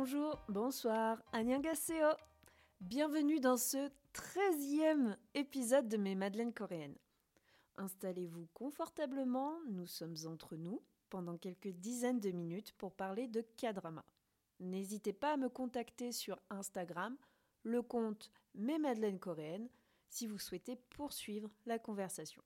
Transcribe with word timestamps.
Bonjour, 0.00 0.38
bonsoir, 0.48 1.20
annyeonghaseyo 1.32 2.06
Bienvenue 2.80 3.40
dans 3.40 3.56
ce 3.56 3.90
13e 4.14 5.16
épisode 5.34 5.88
de 5.88 5.96
mes 5.96 6.14
Madeleines 6.14 6.54
coréennes. 6.54 6.94
Installez-vous 7.78 8.46
confortablement, 8.54 9.54
nous 9.68 9.88
sommes 9.88 10.14
entre 10.26 10.54
nous 10.54 10.80
pendant 11.10 11.36
quelques 11.36 11.72
dizaines 11.72 12.20
de 12.20 12.30
minutes 12.30 12.74
pour 12.78 12.92
parler 12.92 13.26
de 13.26 13.40
K-drama. 13.40 14.04
N'hésitez 14.60 15.12
pas 15.12 15.32
à 15.32 15.36
me 15.36 15.48
contacter 15.48 16.12
sur 16.12 16.38
Instagram, 16.48 17.16
le 17.64 17.82
compte 17.82 18.30
Mes 18.54 18.78
Madeleines 18.78 19.18
coréennes, 19.18 19.68
si 20.08 20.28
vous 20.28 20.38
souhaitez 20.38 20.76
poursuivre 20.76 21.50
la 21.66 21.80
conversation. 21.80 22.44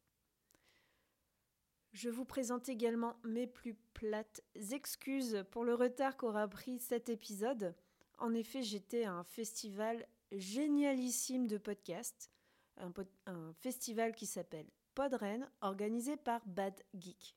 Je 1.92 2.08
vous 2.08 2.24
présente 2.24 2.70
également 2.70 3.16
mes 3.22 3.46
plus 3.46 3.74
plates 3.92 4.42
excuses 4.70 5.44
pour 5.50 5.64
le 5.64 5.74
retard 5.74 6.16
qu'aura 6.16 6.48
pris 6.48 6.78
cet 6.78 7.10
épisode. 7.10 7.74
En 8.18 8.32
effet, 8.32 8.62
j'étais 8.62 9.04
à 9.04 9.12
un 9.12 9.24
festival 9.24 10.06
génialissime 10.30 11.46
de 11.46 11.58
podcasts, 11.58 12.30
un, 12.78 13.52
festival 13.60 14.14
qui 14.14 14.24
s'appelle 14.24 14.66
Podren, 14.94 15.50
organisé 15.60 16.16
par 16.16 16.40
Bad 16.46 16.82
Geek. 16.94 17.36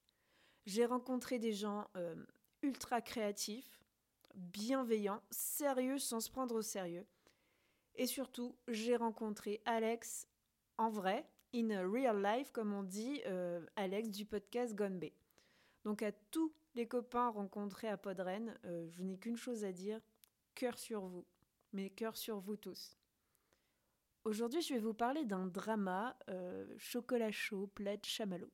J'ai 0.65 0.85
rencontré 0.85 1.37
des 1.37 1.51
gens 1.51 1.87
euh, 1.97 2.15
ultra 2.61 3.01
créatifs, 3.01 3.83
bienveillants, 4.35 5.21
sérieux 5.31 5.99
sans 5.99 6.21
se 6.21 6.31
prendre 6.31 6.55
au 6.55 6.61
sérieux. 6.61 7.05
Et 7.95 8.07
surtout, 8.07 8.55
j'ai 8.69 8.95
rencontré 8.95 9.61
Alex 9.65 10.27
en 10.77 10.89
vrai, 10.89 11.29
in 11.55 11.89
real 11.89 12.21
life, 12.21 12.51
comme 12.51 12.73
on 12.73 12.83
dit, 12.83 13.21
euh, 13.27 13.65
Alex 13.75 14.09
du 14.09 14.25
podcast 14.25 14.75
Gone 14.75 14.99
Bay. 14.99 15.13
Donc 15.85 16.03
à 16.03 16.11
tous 16.11 16.53
les 16.75 16.87
copains 16.87 17.29
rencontrés 17.29 17.87
à 17.87 17.97
Podren, 17.97 18.57
euh, 18.65 18.87
je 18.89 19.01
n'ai 19.01 19.17
qu'une 19.17 19.37
chose 19.37 19.63
à 19.63 19.71
dire, 19.71 20.01
cœur 20.53 20.77
sur 20.77 21.05
vous, 21.05 21.25
mais 21.71 21.89
cœur 21.89 22.17
sur 22.17 22.39
vous 22.39 22.57
tous. 22.57 22.97
Aujourd'hui, 24.25 24.61
je 24.61 24.73
vais 24.73 24.79
vous 24.79 24.93
parler 24.93 25.23
d'un 25.23 25.45
drama 25.45 26.17
euh, 26.29 26.65
chocolat 26.77 27.31
chaud, 27.31 27.67
plaid, 27.67 28.03
chamallow. 28.05 28.51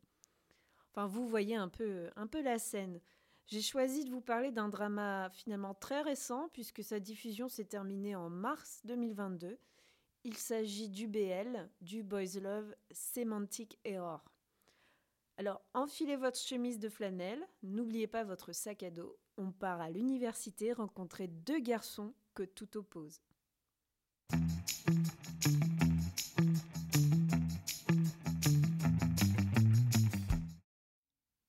Enfin, 0.92 1.08
vous 1.08 1.28
voyez 1.28 1.56
un 1.56 1.70
peu, 1.70 2.10
un 2.16 2.28
peu 2.28 2.42
la 2.42 2.60
scène. 2.60 3.00
J'ai 3.48 3.62
choisi 3.62 4.06
de 4.06 4.12
vous 4.12 4.22
parler 4.22 4.52
d'un 4.52 4.70
drama 4.70 5.30
finalement 5.32 5.74
très 5.74 6.02
récent 6.02 6.50
puisque 6.54 6.84
sa 6.84 7.00
diffusion 7.00 7.50
s'est 7.50 7.66
terminée 7.66 8.16
en 8.16 8.30
mars 8.30 8.82
2022 8.86 9.58
il 10.23 10.38
s'agit 10.38 10.89
du 10.89 11.08
BL, 11.08 11.69
du 11.81 12.03
Boys 12.03 12.39
Love 12.39 12.75
Semantic 12.91 13.80
Error. 13.83 14.23
Alors, 15.38 15.61
enfilez 15.73 16.16
votre 16.16 16.38
chemise 16.38 16.80
de 16.80 16.89
flanelle, 16.89 17.44
n'oubliez 17.64 18.08
pas 18.08 18.23
votre 18.23 18.52
sac 18.52 18.83
à 18.83 18.92
dos. 18.92 19.17
On 19.38 19.52
part 19.52 19.81
à 19.81 19.89
l'université 19.89 20.73
rencontrer 20.73 21.27
deux 21.27 21.59
garçons 21.59 22.14
que 22.36 22.44
tout 22.44 22.77
oppose. 22.77 23.22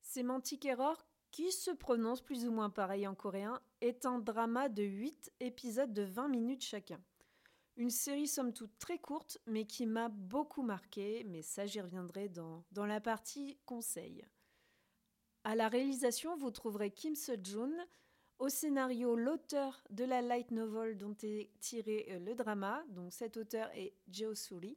Semantic 0.01 0.65
Error, 0.65 0.97
qui 1.31 1.53
se 1.53 1.71
prononce 1.71 2.23
plus 2.23 2.47
ou 2.47 2.53
moins 2.53 2.71
pareil 2.71 3.07
en 3.07 3.15
coréen, 3.15 3.61
est 3.81 4.07
un 4.07 4.19
drama 4.19 4.69
de 4.69 4.83
8 4.83 5.33
épisodes 5.41 5.93
de 5.93 6.03
20 6.03 6.29
minutes 6.29 6.65
chacun. 6.65 7.03
Une 7.77 7.91
série 7.91 8.29
somme 8.29 8.53
toute 8.53 8.79
très 8.79 8.99
courte, 8.99 9.39
mais 9.47 9.65
qui 9.65 9.87
m'a 9.87 10.11
beaucoup 10.11 10.63
marqué, 10.63 11.25
mais 11.25 11.41
ça 11.41 11.65
j'y 11.65 11.81
reviendrai 11.81 12.29
dans, 12.29 12.65
la 12.77 13.01
partie 13.01 13.57
conseil. 13.65 14.27
À 15.45 15.57
la 15.57 15.69
réalisation, 15.69 16.37
vous 16.37 16.51
trouverez 16.51 16.91
Kim 16.91 17.15
Se-jun, 17.15 17.73
au 18.39 18.51
scénario 18.51 19.17
l'auteur 19.17 19.83
de 19.89 20.05
la 20.05 20.21
light 20.21 20.51
novel 20.51 20.99
dont 20.99 21.17
est 21.23 21.51
tiré 21.61 22.07
euh, 22.11 22.19
le 22.19 22.35
drama, 22.35 22.85
donc 22.89 23.13
cet 23.13 23.37
auteur 23.37 23.71
est 23.75 23.95
Jeo 24.11 24.35
Suri. 24.35 24.77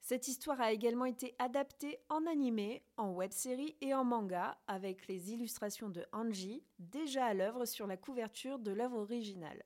Cette 0.00 0.28
histoire 0.28 0.60
a 0.60 0.72
également 0.72 1.04
été 1.04 1.34
adaptée 1.38 1.98
en 2.08 2.26
animé, 2.26 2.82
en 2.96 3.12
web-série 3.12 3.76
et 3.80 3.92
en 3.92 4.04
manga, 4.04 4.56
avec 4.68 5.06
les 5.08 5.32
illustrations 5.32 5.90
de 5.90 6.06
Anji, 6.12 6.62
déjà 6.78 7.26
à 7.26 7.34
l'œuvre 7.34 7.64
sur 7.66 7.86
la 7.86 7.96
couverture 7.96 8.58
de 8.58 8.70
l'œuvre 8.70 8.98
originale. 8.98 9.64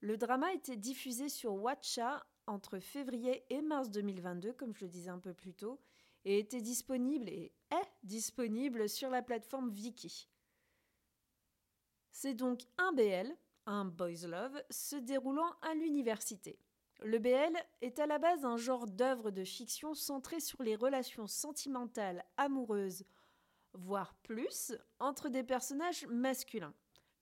Le 0.00 0.16
drama 0.16 0.52
était 0.52 0.76
diffusé 0.76 1.28
sur 1.28 1.54
Watcha 1.54 2.26
entre 2.46 2.78
février 2.78 3.44
et 3.50 3.62
mars 3.62 3.90
2022, 3.90 4.52
comme 4.52 4.74
je 4.74 4.84
le 4.84 4.90
disais 4.90 5.10
un 5.10 5.18
peu 5.18 5.32
plus 5.32 5.54
tôt, 5.54 5.80
et 6.24 6.38
était 6.38 6.60
disponible 6.60 7.28
et 7.28 7.52
est 7.70 7.92
disponible 8.02 8.88
sur 8.88 9.10
la 9.10 9.22
plateforme 9.22 9.70
Viki. 9.70 10.28
C'est 12.10 12.34
donc 12.34 12.62
un 12.78 12.92
BL, 12.92 13.36
un 13.66 13.84
Boys 13.84 14.26
Love, 14.26 14.62
se 14.70 14.96
déroulant 14.96 15.54
à 15.62 15.74
l'université. 15.74 16.58
Le 17.00 17.18
BL 17.18 17.54
est 17.82 17.98
à 17.98 18.06
la 18.06 18.18
base 18.18 18.44
un 18.44 18.56
genre 18.56 18.86
d'œuvre 18.86 19.30
de 19.30 19.44
fiction 19.44 19.94
centré 19.94 20.40
sur 20.40 20.62
les 20.62 20.76
relations 20.76 21.26
sentimentales, 21.26 22.24
amoureuses, 22.36 23.04
voire 23.74 24.14
plus, 24.22 24.72
entre 24.98 25.28
des 25.28 25.44
personnages 25.44 26.06
masculins. 26.06 26.74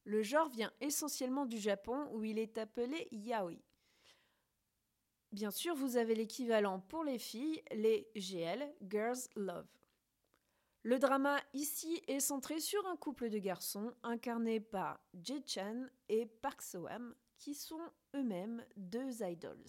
Le 0.05 0.23
genre 0.23 0.49
vient 0.49 0.73
essentiellement 0.81 1.47
du 1.47 1.59
Japon 1.59 2.09
où 2.13 2.25
il 2.25 2.39
est 2.39 2.59
appelé 2.59 3.09
yaoi. 3.11 3.63
Bien 5.33 5.51
sûr, 5.51 5.75
vous 5.75 5.97
avez 5.97 6.15
l'équivalent 6.15 6.79
pour 6.79 7.03
les 7.03 7.19
filles, 7.19 7.63
les 7.73 8.09
GL, 8.15 8.73
Girls 8.83 9.29
Love. 9.35 9.67
Le 10.83 10.99
drama 10.99 11.41
ici 11.55 12.03
est 12.07 12.21
centré 12.21 12.61
sur 12.61 12.87
un 12.87 12.97
couple 12.97 13.31
de 13.31 13.39
garçons 13.39 13.95
incarnés 14.03 14.61
par 14.61 15.01
Jae-chan 15.15 15.87
et 16.11 16.27
Park 16.27 16.61
Soham, 16.61 17.15
qui 17.39 17.55
sont 17.55 17.81
eux-mêmes 18.15 18.63
deux 18.77 19.23
idols. 19.23 19.65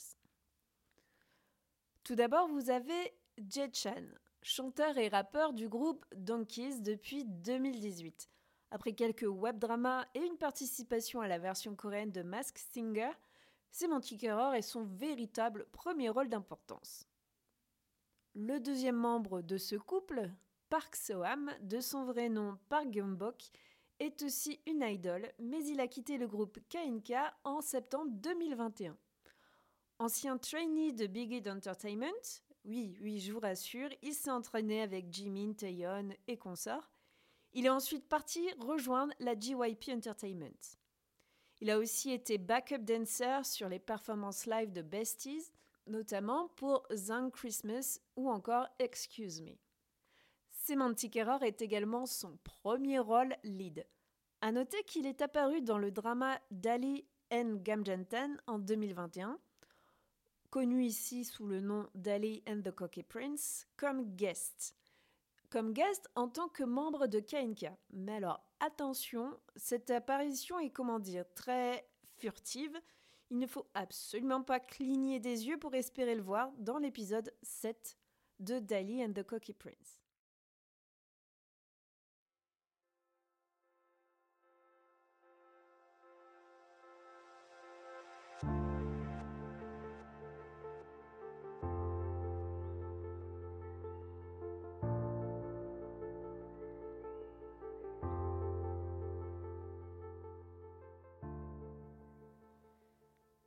Tout 2.04 2.16
d'abord, 2.16 2.50
vous 2.50 2.70
avez 2.70 3.14
Jae-chan, 3.38 4.06
chanteur 4.42 4.98
et 4.98 5.08
rappeur 5.08 5.54
du 5.54 5.70
groupe 5.70 6.06
Donkeys 6.14 6.82
depuis 6.82 7.24
2018. 7.24 8.30
Après 8.72 8.94
quelques 8.94 9.28
web 9.28 9.60
dramas 9.60 10.06
et 10.14 10.20
une 10.20 10.38
participation 10.38 11.22
à 11.22 11.28
la 11.28 11.38
version 11.38 11.76
coréenne 11.76 12.12
de 12.12 12.24
Mask 12.24 12.58
Singer, 12.58 13.12
Semantic 13.72 14.24
Error 14.24 14.54
est 14.54 14.62
son 14.62 14.86
véritable 14.86 15.66
premier 15.72 16.10
rôle 16.10 16.30
d'importance. 16.30 17.08
Le 18.34 18.60
deuxième 18.60 18.96
membre 18.96 19.42
de 19.42 19.58
ce 19.58 19.76
couple, 19.76 20.30
Park 20.70 20.96
Soham, 20.96 21.52
de 21.62 21.80
son 21.80 22.06
vrai 22.06 22.28
nom 22.30 22.58
Park 22.70 22.88
Gyeongbok, 22.92 23.50
est 24.00 24.22
aussi 24.24 24.60
une 24.66 24.82
idole, 24.82 25.32
mais 25.40 25.64
il 25.66 25.80
a 25.80 25.88
quitté 25.88 26.18
le 26.18 26.28
groupe 26.28 26.60
KNK 26.70 27.14
en 27.44 27.62
septembre 27.62 28.12
2021. 28.12 28.98
Ancien 30.00 30.38
trainee 30.38 30.92
de 30.92 31.08
Big 31.08 31.32
Hit 31.32 31.48
Entertainment, 31.48 32.42
oui, 32.66 32.98
oui, 33.02 33.20
je 33.20 33.32
vous 33.32 33.40
rassure, 33.40 33.90
il 34.02 34.14
s'est 34.14 34.32
entraîné 34.32 34.82
avec 34.82 35.14
Jimin, 35.14 35.54
Taeyeon 35.54 36.10
et 36.28 36.38
consorts, 36.38 36.92
il 37.56 37.66
est 37.66 37.70
ensuite 37.70 38.08
parti 38.08 38.46
rejoindre 38.60 39.14
la 39.20 39.34
GYP 39.34 39.90
Entertainment. 39.90 40.78
Il 41.62 41.72
a 41.72 41.80
aussi 41.80 42.12
été 42.12 42.38
backup 42.38 42.80
dancer 42.80 43.46
sur 43.46 43.70
les 43.70 43.80
performances 43.80 44.46
live 44.46 44.74
de 44.74 44.82
Besties, 44.82 45.54
notamment 45.88 46.50
pour 46.58 46.86
Zang 46.94 47.32
Christmas 47.32 48.00
ou 48.18 48.30
encore 48.30 48.68
Excuse 48.78 49.42
Me. 49.42 49.54
Semantic 50.52 51.16
Error 51.16 51.44
est 51.44 51.62
également 51.62 52.06
son 52.06 52.38
premier 52.44 53.00
rôle 53.00 53.34
lead. 53.44 53.88
À 54.42 54.52
noter 54.52 54.84
qu'il 54.84 55.06
est 55.06 55.22
apparu 55.22 55.62
dans 55.62 55.78
le 55.78 55.92
drama 55.92 56.38
Dali 56.52 57.06
and 57.32 57.60
Gamjantan 57.64 58.36
en 58.48 58.60
2021, 58.60 59.40
connu 60.50 60.84
ici 60.84 61.24
sous 61.24 61.48
le 61.48 61.62
nom 61.62 61.88
Dali 61.96 62.44
and 62.50 62.62
the 62.64 62.72
Cocky 62.72 63.04
Prince, 63.04 63.66
comme 63.78 64.14
guest 64.16 64.76
comme 65.56 65.72
guest 65.72 66.10
en 66.16 66.28
tant 66.28 66.50
que 66.50 66.66
membre 66.66 67.08
de 67.08 67.22
KNK. 67.22 67.72
Mais 67.92 68.16
alors, 68.16 68.44
attention, 68.60 69.40
cette 69.56 69.90
apparition 69.90 70.60
est, 70.60 70.70
comment 70.70 71.00
dire, 71.00 71.24
très 71.34 71.88
furtive. 72.18 72.78
Il 73.32 73.38
ne 73.38 73.48
faut 73.48 73.66
absolument 73.74 74.44
pas 74.44 74.60
cligner 74.60 75.22
des 75.22 75.48
yeux 75.48 75.58
pour 75.58 75.74
espérer 75.74 76.14
le 76.14 76.22
voir 76.22 76.52
dans 76.58 76.78
l'épisode 76.78 77.34
7 77.42 77.98
de 78.42 78.60
Dali 78.60 79.02
and 79.02 79.14
the 79.14 79.24
Cocky 79.24 79.54
Prince. 79.54 80.05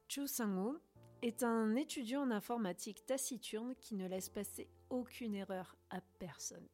Chu 0.09 0.27
Sang-woo 0.27 0.79
est 1.21 1.43
un 1.43 1.77
étudiant 1.77 2.23
en 2.23 2.31
informatique 2.31 3.05
taciturne 3.05 3.75
qui 3.79 3.95
ne 3.95 4.09
laisse 4.09 4.31
passer 4.31 4.67
aucune 4.89 5.35
erreur 5.35 5.77
à 5.91 6.01
personne. 6.19 6.67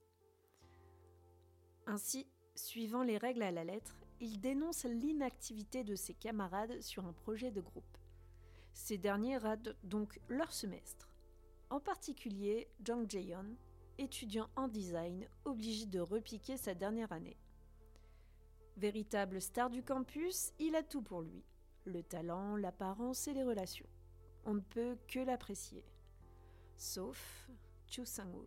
Ainsi, 1.87 2.29
suivant 2.55 3.03
les 3.03 3.19
règles 3.19 3.43
à 3.43 3.51
la 3.51 3.65
lettre, 3.65 3.99
il 4.21 4.41
dénonce 4.41 4.85
l'inactivité 4.85 5.83
de 5.83 5.97
ses 5.97 6.15
camarades 6.15 6.81
sur 6.81 7.07
un 7.07 7.13
projet 7.13 7.51
de 7.51 7.61
groupe. 7.61 7.99
Ces 8.73 8.99
derniers 8.99 9.39
ratent 9.39 9.75
donc 9.83 10.21
leur 10.29 10.53
semestre. 10.53 11.11
En 11.71 11.81
particulier, 11.81 12.69
Jang 12.85 13.05
Jae-yeon, 13.11 13.57
étudiant 13.99 14.49
en 14.55 14.69
design, 14.69 15.27
obligé 15.45 15.87
de 15.87 15.99
repiquer 15.99 16.57
sa 16.57 16.75
dernière 16.75 17.11
année. 17.11 17.37
Véritable 18.77 19.41
star 19.41 19.71
du 19.71 19.83
campus, 19.83 20.53
il 20.61 20.77
a 20.77 20.85
tout 20.85 21.03
pour 21.03 21.23
lui 21.23 21.43
le 21.85 22.03
talent, 22.03 22.57
l'apparence 22.57 23.29
et 23.29 23.35
les 23.35 23.45
relations. 23.45 23.89
On 24.45 24.55
ne 24.55 24.61
peut 24.61 24.97
que 25.09 25.21
l'apprécier. 25.21 25.85
Sauf 26.77 27.49
Chu 27.87 28.05
Sang-woo. 28.05 28.47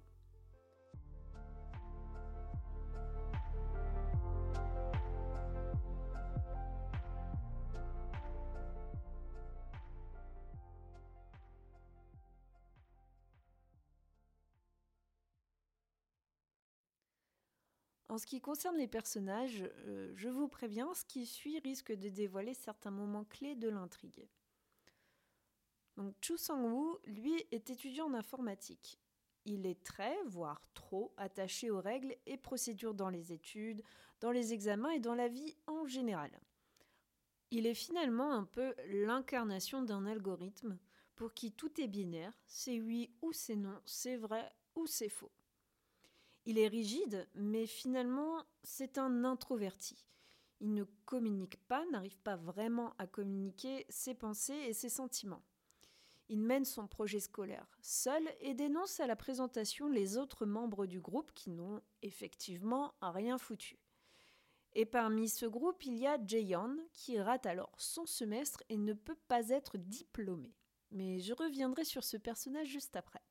En 18.17 18.19
ce 18.19 18.25
qui 18.25 18.41
concerne 18.41 18.77
les 18.77 18.87
personnages, 18.87 19.63
euh, 19.85 20.11
je 20.15 20.27
vous 20.27 20.47
préviens, 20.47 20.91
ce 20.95 21.05
qui 21.05 21.27
suit 21.27 21.59
risque 21.59 21.91
de 21.91 22.09
dévoiler 22.09 22.55
certains 22.55 22.89
moments 22.89 23.25
clés 23.25 23.53
de 23.53 23.69
l'intrigue. 23.69 24.27
Donc 25.97 26.15
Chu 26.19 26.35
Sang-woo, 26.35 26.97
lui, 27.05 27.45
est 27.51 27.69
étudiant 27.69 28.07
en 28.07 28.15
informatique. 28.15 28.99
Il 29.45 29.67
est 29.67 29.83
très, 29.83 30.17
voire 30.25 30.67
trop, 30.73 31.13
attaché 31.17 31.69
aux 31.69 31.79
règles 31.79 32.15
et 32.25 32.37
procédures 32.37 32.95
dans 32.95 33.09
les 33.09 33.33
études, 33.33 33.83
dans 34.19 34.31
les 34.31 34.51
examens 34.51 34.89
et 34.89 34.99
dans 34.99 35.13
la 35.13 35.27
vie 35.27 35.55
en 35.67 35.85
général. 35.85 36.31
Il 37.51 37.67
est 37.67 37.75
finalement 37.75 38.33
un 38.33 38.45
peu 38.45 38.73
l'incarnation 38.87 39.83
d'un 39.83 40.07
algorithme 40.07 40.79
pour 41.13 41.35
qui 41.35 41.51
tout 41.51 41.79
est 41.79 41.87
binaire, 41.87 42.33
c'est 42.47 42.81
oui 42.81 43.11
ou 43.21 43.31
c'est 43.31 43.55
non, 43.55 43.79
c'est 43.85 44.17
vrai 44.17 44.51
ou 44.73 44.87
c'est 44.87 45.07
faux. 45.07 45.31
Il 46.49 46.57
est 46.57 46.69
rigide, 46.69 47.27
mais 47.35 47.65
finalement, 47.65 48.41
c'est 48.63 48.97
un 48.97 49.25
introverti. 49.25 50.05
Il 50.61 50.73
ne 50.73 50.85
communique 51.03 51.57
pas, 51.67 51.85
n'arrive 51.91 52.17
pas 52.19 52.37
vraiment 52.37 52.93
à 52.99 53.05
communiquer 53.05 53.85
ses 53.89 54.13
pensées 54.13 54.55
et 54.55 54.71
ses 54.71 54.87
sentiments. 54.87 55.43
Il 56.29 56.39
mène 56.39 56.63
son 56.63 56.87
projet 56.87 57.19
scolaire 57.19 57.67
seul 57.81 58.23
et 58.39 58.53
dénonce 58.53 59.01
à 59.01 59.07
la 59.07 59.17
présentation 59.17 59.89
les 59.89 60.17
autres 60.17 60.45
membres 60.45 60.85
du 60.85 61.01
groupe 61.01 61.33
qui 61.33 61.49
n'ont 61.49 61.81
effectivement 62.01 62.93
rien 63.01 63.37
foutu. 63.37 63.77
Et 64.71 64.85
parmi 64.85 65.27
ce 65.27 65.45
groupe, 65.45 65.85
il 65.85 65.97
y 65.97 66.07
a 66.07 66.17
Jaeyeon 66.25 66.77
qui 66.93 67.19
rate 67.19 67.45
alors 67.45 67.73
son 67.77 68.05
semestre 68.05 68.63
et 68.69 68.77
ne 68.77 68.93
peut 68.93 69.19
pas 69.27 69.49
être 69.49 69.77
diplômé. 69.77 70.55
Mais 70.91 71.19
je 71.19 71.33
reviendrai 71.33 71.83
sur 71.83 72.05
ce 72.05 72.15
personnage 72.15 72.69
juste 72.69 72.95
après. 72.95 73.21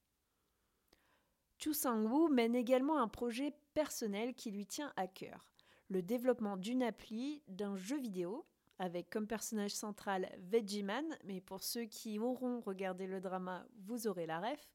Chu 1.59 1.73
Sang-woo 1.73 2.29
mène 2.29 2.55
également 2.55 2.99
un 2.99 3.09
projet 3.09 3.55
personnel 3.73 4.35
qui 4.35 4.51
lui 4.51 4.67
tient 4.67 4.93
à 4.97 5.07
cœur, 5.07 5.51
le 5.89 6.03
développement 6.03 6.57
d'une 6.57 6.83
appli, 6.83 7.43
d'un 7.49 7.77
jeu 7.77 7.99
vidéo, 7.99 8.45
avec 8.79 9.09
comme 9.09 9.27
personnage 9.27 9.75
central 9.75 10.31
Veggieman, 10.39 11.07
mais 11.25 11.41
pour 11.41 11.63
ceux 11.63 11.85
qui 11.85 12.19
auront 12.19 12.61
regardé 12.61 13.07
le 13.07 13.21
drama, 13.21 13.67
vous 13.87 14.07
aurez 14.07 14.27
la 14.27 14.41
ref, 14.41 14.69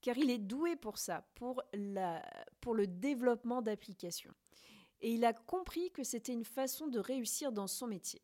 car 0.00 0.18
il 0.18 0.30
est 0.30 0.38
doué 0.38 0.74
pour 0.74 0.98
ça, 0.98 1.24
pour, 1.36 1.62
pour 2.60 2.74
le 2.74 2.86
développement 2.88 3.62
d'applications. 3.62 4.34
Et 5.00 5.12
il 5.12 5.24
a 5.24 5.32
compris 5.32 5.92
que 5.92 6.02
c'était 6.02 6.32
une 6.32 6.44
façon 6.44 6.88
de 6.88 6.98
réussir 6.98 7.52
dans 7.52 7.68
son 7.68 7.86
métier. 7.86 8.22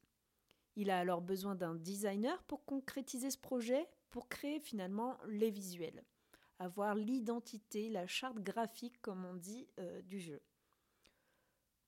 Il 0.75 0.91
a 0.91 0.99
alors 0.99 1.21
besoin 1.21 1.55
d'un 1.55 1.75
designer 1.77 2.43
pour 2.45 2.65
concrétiser 2.65 3.31
ce 3.31 3.39
projet, 3.39 3.89
pour 4.11 4.29
créer 4.29 4.59
finalement 4.59 5.17
les 5.29 5.51
visuels 5.51 6.05
avoir 6.59 6.95
l'identité, 6.95 7.89
la 7.89 8.07
charte 8.07 8.39
graphique, 8.39 9.01
comme 9.01 9.25
on 9.25 9.35
dit, 9.35 9.69
euh, 9.79 10.03
du 10.03 10.21
jeu. 10.21 10.41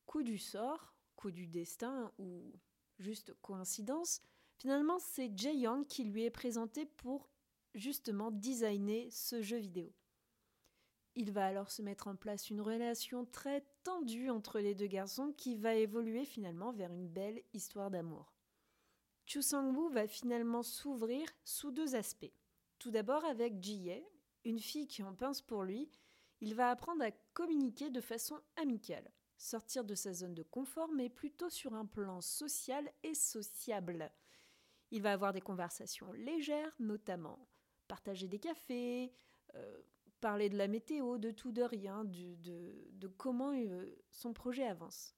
Coup 0.07 0.23
du 0.23 0.39
sort, 0.39 0.95
coup 1.17 1.31
du 1.31 1.47
destin 1.47 2.13
ou 2.19 2.53
juste 2.99 3.35
coïncidence, 3.41 4.21
finalement 4.59 4.99
c'est 4.99 5.37
Jae 5.37 5.55
Young 5.55 5.87
qui 5.87 6.05
lui 6.05 6.25
est 6.25 6.31
présenté 6.31 6.87
pour 6.87 7.29
justement 7.75 8.31
designer 8.31 9.11
ce 9.11 9.43
jeu 9.43 9.59
vidéo. 9.59 9.93
Il 11.17 11.33
va 11.33 11.47
alors 11.47 11.71
se 11.71 11.83
mettre 11.83 12.07
en 12.09 12.17
place 12.17 12.51
une 12.51 12.61
relation 12.61 13.27
très 13.27 13.65
tendue 13.83 14.31
entre 14.31 14.61
les 14.61 14.75
deux 14.75 14.87
garçons 14.87 15.33
qui 15.37 15.57
va 15.57 15.75
évoluer 15.75 16.25
finalement 16.25 16.73
vers 16.73 16.93
une 16.93 17.09
belle 17.09 17.43
histoire 17.53 17.91
d'amour. 17.91 18.33
Chu 19.27 19.43
Sang-woo 19.43 19.89
va 19.91 20.07
finalement 20.07 20.63
s'ouvrir 20.63 21.29
sous 21.45 21.71
deux 21.71 21.95
aspects. 21.95 22.33
Tout 22.79 22.91
d'abord 22.91 23.25
avec 23.25 23.63
Ji 23.63 23.91
une 24.45 24.61
fille 24.61 24.87
qui 24.87 25.03
en 25.03 25.15
pince 25.15 25.43
pour 25.43 25.65
lui, 25.65 25.91
il 26.41 26.55
va 26.55 26.71
apprendre 26.71 27.05
à 27.05 27.11
communiquer 27.35 27.91
de 27.91 28.01
façon 28.01 28.41
amicale, 28.57 29.11
sortir 29.37 29.85
de 29.85 29.95
sa 29.95 30.13
zone 30.13 30.35
de 30.35 30.43
confort, 30.43 30.91
mais 30.93 31.09
plutôt 31.09 31.51
sur 31.51 31.75
un 31.75 31.87
plan 31.87 32.21
social 32.21 32.91
et 33.03 33.15
sociable. 33.15 34.11
Il 34.91 35.03
va 35.03 35.13
avoir 35.13 35.33
des 35.33 35.41
conversations 35.41 36.13
légères, 36.13 36.75
notamment 36.79 37.49
partager 37.87 38.29
des 38.29 38.39
cafés, 38.39 39.13
euh, 39.57 39.83
parler 40.21 40.49
de 40.49 40.57
la 40.57 40.69
météo, 40.69 41.19
de 41.19 41.31
tout, 41.31 41.53
de 41.53 41.63
rien, 41.63 42.05
de, 42.05 43.09
comment 43.17 43.53
euh, 43.53 43.87
son 44.11 44.33
projet 44.33 44.65
avance. 44.65 45.17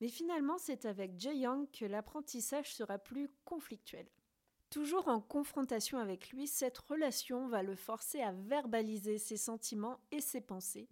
Mais 0.00 0.08
finalement, 0.08 0.58
c'est 0.58 0.86
avec 0.86 1.18
Jae 1.18 1.36
Young 1.36 1.70
que 1.70 1.84
l'apprentissage 1.84 2.74
sera 2.74 2.98
plus 2.98 3.30
conflictuel. 3.44 4.08
Toujours 4.70 5.08
en 5.08 5.20
confrontation 5.20 5.98
avec 5.98 6.30
lui, 6.30 6.46
cette 6.46 6.78
relation 6.78 7.48
va 7.48 7.62
le 7.62 7.74
forcer 7.74 8.20
à 8.20 8.32
verbaliser 8.32 9.16
ses 9.16 9.38
sentiments 9.38 9.98
et 10.10 10.20
ses 10.20 10.42
pensées, 10.42 10.90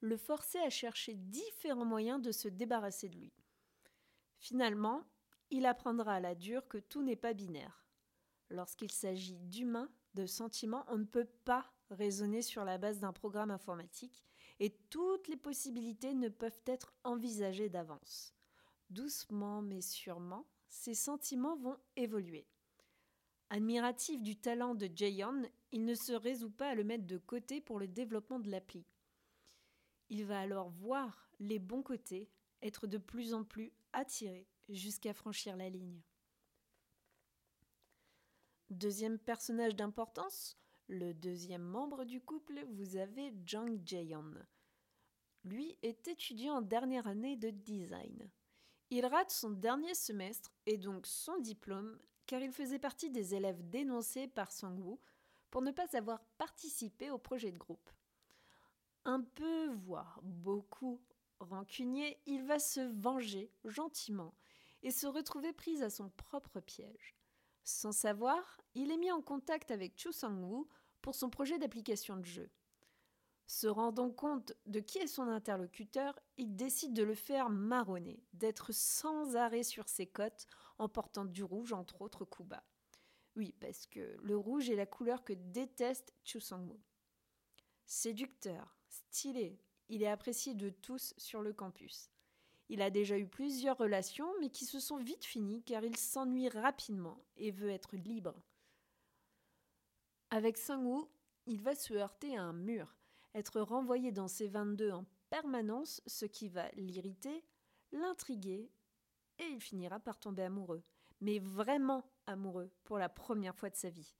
le 0.00 0.16
forcer 0.16 0.58
à 0.58 0.70
chercher 0.70 1.14
différents 1.14 1.84
moyens 1.84 2.22
de 2.22 2.30
se 2.30 2.46
débarrasser 2.46 3.08
de 3.08 3.16
lui. 3.16 3.32
Finalement, 4.38 5.02
il 5.50 5.66
apprendra 5.66 6.14
à 6.14 6.20
la 6.20 6.36
dure 6.36 6.68
que 6.68 6.78
tout 6.78 7.02
n'est 7.02 7.16
pas 7.16 7.34
binaire. 7.34 7.84
Lorsqu'il 8.48 8.92
s'agit 8.92 9.38
d'humains, 9.38 9.90
de 10.14 10.26
sentiments, 10.26 10.84
on 10.88 10.98
ne 10.98 11.04
peut 11.04 11.28
pas 11.44 11.72
raisonner 11.90 12.42
sur 12.42 12.64
la 12.64 12.78
base 12.78 13.00
d'un 13.00 13.12
programme 13.12 13.50
informatique 13.50 14.24
et 14.60 14.70
toutes 14.88 15.26
les 15.28 15.36
possibilités 15.36 16.14
ne 16.14 16.28
peuvent 16.28 16.62
être 16.66 16.94
envisagées 17.02 17.68
d'avance. 17.68 18.34
Doucement 18.90 19.62
mais 19.62 19.80
sûrement, 19.80 20.46
ces 20.68 20.94
sentiments 20.94 21.56
vont 21.56 21.76
évoluer. 21.96 22.46
Admiratif 23.50 24.22
du 24.22 24.36
talent 24.36 24.74
de 24.74 24.90
Jaeyeon, 24.92 25.42
il 25.70 25.84
ne 25.84 25.94
se 25.94 26.12
résout 26.12 26.50
pas 26.50 26.70
à 26.70 26.74
le 26.74 26.82
mettre 26.82 27.06
de 27.06 27.18
côté 27.18 27.60
pour 27.60 27.78
le 27.78 27.86
développement 27.86 28.40
de 28.40 28.50
l'appli. 28.50 28.84
Il 30.08 30.24
va 30.24 30.40
alors 30.40 30.70
voir 30.70 31.30
les 31.38 31.58
bons 31.58 31.82
côtés, 31.82 32.28
être 32.62 32.86
de 32.86 32.98
plus 32.98 33.34
en 33.34 33.44
plus 33.44 33.72
attiré 33.92 34.48
jusqu'à 34.68 35.14
franchir 35.14 35.56
la 35.56 35.68
ligne. 35.68 36.00
Deuxième 38.70 39.18
personnage 39.18 39.76
d'importance, 39.76 40.58
le 40.88 41.14
deuxième 41.14 41.62
membre 41.62 42.04
du 42.04 42.20
couple, 42.20 42.64
vous 42.70 42.96
avez 42.96 43.32
Jang 43.44 43.80
Jaeyeon. 43.84 44.34
Lui 45.44 45.78
est 45.82 46.08
étudiant 46.08 46.56
en 46.56 46.62
dernière 46.62 47.06
année 47.06 47.36
de 47.36 47.50
design. 47.50 48.28
Il 48.90 49.06
rate 49.06 49.30
son 49.30 49.50
dernier 49.50 49.94
semestre 49.94 50.52
et 50.66 50.78
donc 50.78 51.06
son 51.06 51.38
diplôme 51.38 51.96
car 52.26 52.42
il 52.42 52.52
faisait 52.52 52.78
partie 52.78 53.10
des 53.10 53.34
élèves 53.34 53.68
dénoncés 53.68 54.28
par 54.28 54.52
Sang-woo 54.52 55.00
pour 55.50 55.62
ne 55.62 55.70
pas 55.70 55.96
avoir 55.96 56.24
participé 56.38 57.10
au 57.10 57.18
projet 57.18 57.52
de 57.52 57.58
groupe. 57.58 57.90
Un 59.04 59.20
peu, 59.22 59.68
voire 59.74 60.20
beaucoup 60.22 61.00
rancunier, 61.38 62.18
il 62.26 62.42
va 62.44 62.58
se 62.58 62.80
venger 62.80 63.52
gentiment 63.64 64.34
et 64.82 64.90
se 64.90 65.06
retrouver 65.06 65.52
pris 65.52 65.82
à 65.82 65.90
son 65.90 66.10
propre 66.10 66.60
piège. 66.60 67.14
Sans 67.62 67.92
savoir, 67.92 68.60
il 68.74 68.90
est 68.90 68.96
mis 68.96 69.12
en 69.12 69.22
contact 69.22 69.70
avec 69.70 69.98
Chu 69.98 70.12
Sang-woo 70.12 70.68
pour 71.02 71.14
son 71.14 71.30
projet 71.30 71.58
d'application 71.58 72.16
de 72.16 72.24
jeu. 72.24 72.50
Se 73.46 73.68
rendant 73.68 74.10
compte 74.10 74.54
de 74.66 74.80
qui 74.80 74.98
est 74.98 75.06
son 75.06 75.28
interlocuteur, 75.28 76.18
il 76.36 76.56
décide 76.56 76.94
de 76.94 77.04
le 77.04 77.14
faire 77.14 77.48
marronner, 77.48 78.24
d'être 78.32 78.72
sans 78.72 79.36
arrêt 79.36 79.62
sur 79.62 79.88
ses 79.88 80.06
côtes 80.06 80.46
en 80.78 80.88
portant 80.88 81.24
du 81.24 81.42
rouge, 81.42 81.72
entre 81.72 82.02
autres 82.02 82.44
bas. 82.44 82.64
Oui, 83.34 83.54
parce 83.60 83.86
que 83.86 84.16
le 84.22 84.36
rouge 84.36 84.70
est 84.70 84.76
la 84.76 84.86
couleur 84.86 85.24
que 85.24 85.32
déteste 85.32 86.14
Chu 86.24 86.40
Sang-woo. 86.40 86.80
Séducteur, 87.84 88.76
stylé, 88.88 89.60
il 89.88 90.02
est 90.02 90.08
apprécié 90.08 90.54
de 90.54 90.70
tous 90.70 91.14
sur 91.16 91.42
le 91.42 91.52
campus. 91.52 92.10
Il 92.68 92.82
a 92.82 92.90
déjà 92.90 93.18
eu 93.18 93.28
plusieurs 93.28 93.78
relations, 93.78 94.32
mais 94.40 94.50
qui 94.50 94.64
se 94.64 94.80
sont 94.80 94.96
vite 94.96 95.24
finies 95.24 95.62
car 95.62 95.84
il 95.84 95.96
s'ennuie 95.96 96.48
rapidement 96.48 97.24
et 97.36 97.50
veut 97.50 97.70
être 97.70 97.96
libre. 97.96 98.34
Avec 100.30 100.56
Sang-woo, 100.56 101.08
il 101.46 101.62
va 101.62 101.74
se 101.74 101.94
heurter 101.94 102.36
à 102.36 102.42
un 102.42 102.52
mur 102.52 102.96
être 103.36 103.60
renvoyé 103.60 104.12
dans 104.12 104.28
ses 104.28 104.48
22 104.48 104.92
en 104.92 105.04
permanence, 105.28 106.00
ce 106.06 106.24
qui 106.24 106.48
va 106.48 106.70
l'irriter, 106.72 107.44
l'intriguer 107.92 108.70
et 109.38 109.44
il 109.44 109.60
finira 109.60 109.98
par 110.00 110.18
tomber 110.18 110.42
amoureux, 110.42 110.82
mais 111.20 111.38
vraiment 111.38 112.04
amoureux 112.26 112.70
pour 112.84 112.98
la 112.98 113.08
première 113.08 113.54
fois 113.54 113.70
de 113.70 113.76
sa 113.76 113.90
vie. 113.90 114.14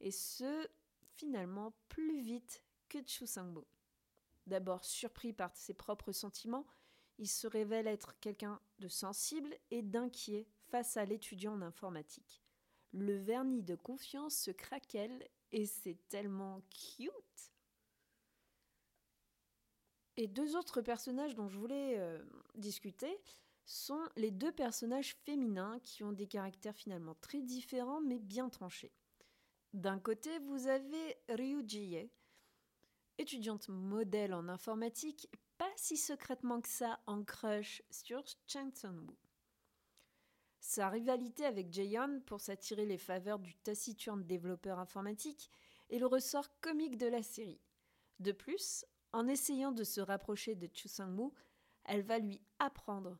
Et 0.00 0.10
ce, 0.10 0.68
finalement, 1.16 1.72
plus 1.88 2.20
vite 2.20 2.62
que 2.88 2.98
Chu 3.06 3.26
Sangbo. 3.26 3.66
D'abord 4.46 4.84
surpris 4.84 5.32
par 5.32 5.56
ses 5.56 5.74
propres 5.74 6.12
sentiments, 6.12 6.66
il 7.18 7.28
se 7.28 7.46
révèle 7.46 7.86
être 7.86 8.18
quelqu'un 8.20 8.60
de 8.80 8.88
sensible 8.88 9.56
et 9.70 9.82
d'inquiet 9.82 10.46
face 10.66 10.96
à 10.96 11.04
l'étudiant 11.04 11.54
en 11.54 11.62
informatique. 11.62 12.42
Le 12.92 13.16
vernis 13.16 13.62
de 13.62 13.74
confiance 13.74 14.36
se 14.36 14.50
craquelle 14.50 15.26
et 15.52 15.66
c'est 15.66 15.98
tellement 16.08 16.60
cute. 16.70 17.52
Et 20.16 20.28
deux 20.28 20.56
autres 20.56 20.80
personnages 20.80 21.34
dont 21.34 21.48
je 21.48 21.58
voulais 21.58 21.98
euh, 21.98 22.22
discuter 22.54 23.20
sont 23.64 24.02
les 24.16 24.30
deux 24.30 24.52
personnages 24.52 25.16
féminins 25.24 25.78
qui 25.82 26.04
ont 26.04 26.12
des 26.12 26.26
caractères 26.26 26.76
finalement 26.76 27.14
très 27.20 27.42
différents 27.42 28.00
mais 28.00 28.18
bien 28.18 28.48
tranchés. 28.48 28.92
D'un 29.72 29.98
côté, 29.98 30.38
vous 30.40 30.68
avez 30.68 31.16
Ryu 31.28 31.64
Jie, 31.66 32.10
étudiante 33.18 33.68
modèle 33.68 34.34
en 34.34 34.48
informatique, 34.48 35.28
pas 35.58 35.70
si 35.76 35.96
secrètement 35.96 36.60
que 36.60 36.68
ça 36.68 37.00
en 37.06 37.24
crush 37.24 37.82
sur 37.90 38.22
Chen 38.46 38.70
Wu. 38.84 39.14
Sa 40.60 40.88
rivalité 40.88 41.44
avec 41.44 41.72
Jaehyun 41.72 42.20
pour 42.20 42.40
s'attirer 42.40 42.86
les 42.86 42.98
faveurs 42.98 43.38
du 43.38 43.54
taciturne 43.56 44.24
développeur 44.24 44.78
informatique 44.78 45.50
est 45.90 45.98
le 45.98 46.06
ressort 46.06 46.48
comique 46.60 46.96
de 46.96 47.06
la 47.06 47.22
série. 47.22 47.60
De 48.18 48.32
plus, 48.32 48.86
en 49.12 49.28
essayant 49.28 49.72
de 49.72 49.84
se 49.84 50.00
rapprocher 50.00 50.54
de 50.54 50.68
Chu 50.72 50.88
Sang-woo, 50.88 51.34
elle 51.84 52.02
va 52.02 52.18
lui 52.18 52.40
apprendre 52.58 53.18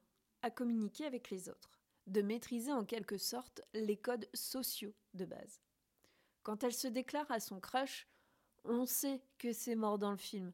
communiquer 0.50 1.04
avec 1.06 1.30
les 1.30 1.48
autres, 1.48 1.78
de 2.06 2.22
maîtriser 2.22 2.72
en 2.72 2.84
quelque 2.84 3.18
sorte 3.18 3.62
les 3.72 3.96
codes 3.96 4.28
sociaux 4.34 4.94
de 5.14 5.24
base. 5.24 5.60
Quand 6.42 6.62
elle 6.62 6.74
se 6.74 6.88
déclare 6.88 7.30
à 7.30 7.40
son 7.40 7.60
crush, 7.60 8.06
on 8.64 8.86
sait 8.86 9.22
que 9.38 9.52
c'est 9.52 9.74
mort 9.74 9.98
dans 9.98 10.10
le 10.10 10.16
film, 10.16 10.52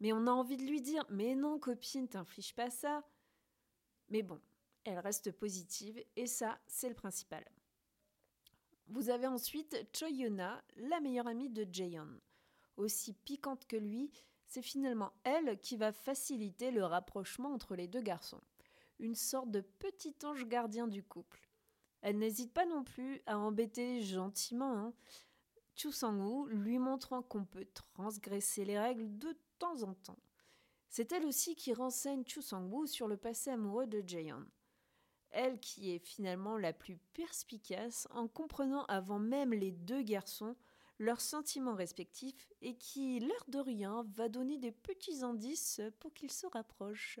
mais 0.00 0.12
on 0.12 0.26
a 0.26 0.30
envie 0.32 0.56
de 0.56 0.64
lui 0.64 0.80
dire 0.80 1.04
Mais 1.10 1.34
non, 1.34 1.58
copine, 1.58 2.08
t'infliges 2.08 2.54
pas 2.54 2.70
ça. 2.70 3.04
Mais 4.08 4.22
bon, 4.22 4.40
elle 4.84 4.98
reste 4.98 5.32
positive 5.32 6.02
et 6.16 6.26
ça, 6.26 6.58
c'est 6.66 6.88
le 6.88 6.94
principal. 6.94 7.44
Vous 8.88 9.10
avez 9.10 9.26
ensuite 9.26 9.76
Choyona, 9.96 10.62
la 10.76 11.00
meilleure 11.00 11.28
amie 11.28 11.48
de 11.48 11.66
Jaehyun. 11.70 12.20
Aussi 12.76 13.12
piquante 13.12 13.66
que 13.66 13.76
lui, 13.76 14.10
c'est 14.46 14.62
finalement 14.62 15.12
elle 15.24 15.58
qui 15.60 15.76
va 15.76 15.92
faciliter 15.92 16.70
le 16.70 16.84
rapprochement 16.84 17.54
entre 17.54 17.74
les 17.74 17.86
deux 17.86 18.02
garçons. 18.02 18.40
Une 19.02 19.14
sorte 19.14 19.50
de 19.50 19.60
petit 19.60 20.16
ange 20.24 20.46
gardien 20.46 20.88
du 20.88 21.02
couple. 21.02 21.46
Elle 22.00 22.18
n'hésite 22.18 22.54
pas 22.54 22.64
non 22.64 22.84
plus 22.84 23.20
à 23.26 23.38
embêter 23.38 24.00
gentiment 24.00 24.78
hein, 24.78 24.94
Chu 25.74 25.92
Sang-woo, 25.92 26.46
lui 26.46 26.78
montrant 26.78 27.22
qu'on 27.22 27.44
peut 27.44 27.66
transgresser 27.74 28.64
les 28.64 28.78
règles 28.78 29.18
de 29.18 29.36
temps 29.58 29.82
en 29.82 29.92
temps. 29.92 30.18
C'est 30.88 31.12
elle 31.12 31.26
aussi 31.26 31.54
qui 31.54 31.74
renseigne 31.74 32.24
Chu 32.26 32.40
Sang-woo 32.40 32.86
sur 32.86 33.08
le 33.08 33.18
passé 33.18 33.50
amoureux 33.50 33.86
de 33.86 34.02
Jaehyun 34.06 34.46
elle 35.32 35.58
qui 35.60 35.92
est 35.92 35.98
finalement 35.98 36.56
la 36.56 36.72
plus 36.72 36.98
perspicace 37.14 38.06
en 38.10 38.28
comprenant 38.28 38.84
avant 38.84 39.18
même 39.18 39.52
les 39.52 39.72
deux 39.72 40.02
garçons 40.02 40.54
leurs 40.98 41.20
sentiments 41.20 41.74
respectifs 41.74 42.52
et 42.60 42.76
qui, 42.76 43.18
l'air 43.18 43.44
de 43.48 43.58
rien, 43.58 44.04
va 44.14 44.28
donner 44.28 44.58
des 44.58 44.70
petits 44.70 45.24
indices 45.24 45.80
pour 45.98 46.12
qu'ils 46.14 46.30
se 46.30 46.46
rapprochent. 46.46 47.18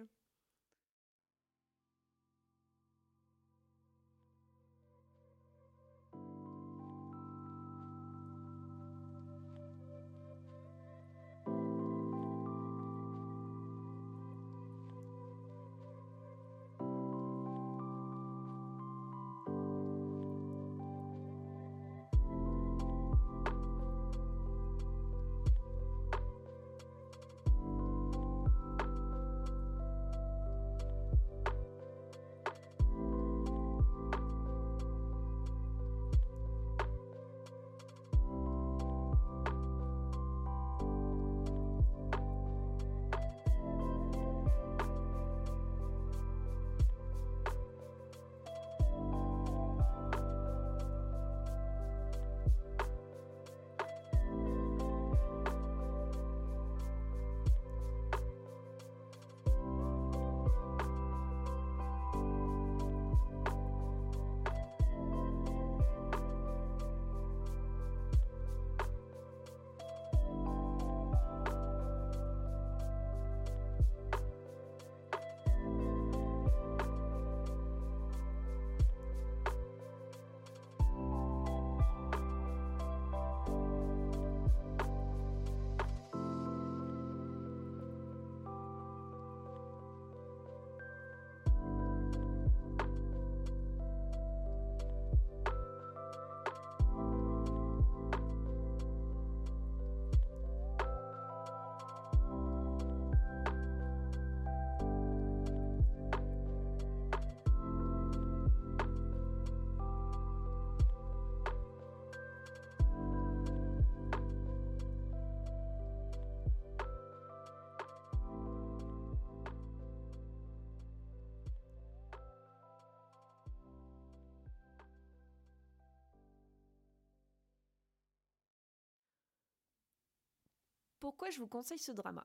Pourquoi 131.02 131.30
je 131.30 131.40
vous 131.40 131.48
conseille 131.48 131.80
ce 131.80 131.90
drama? 131.90 132.24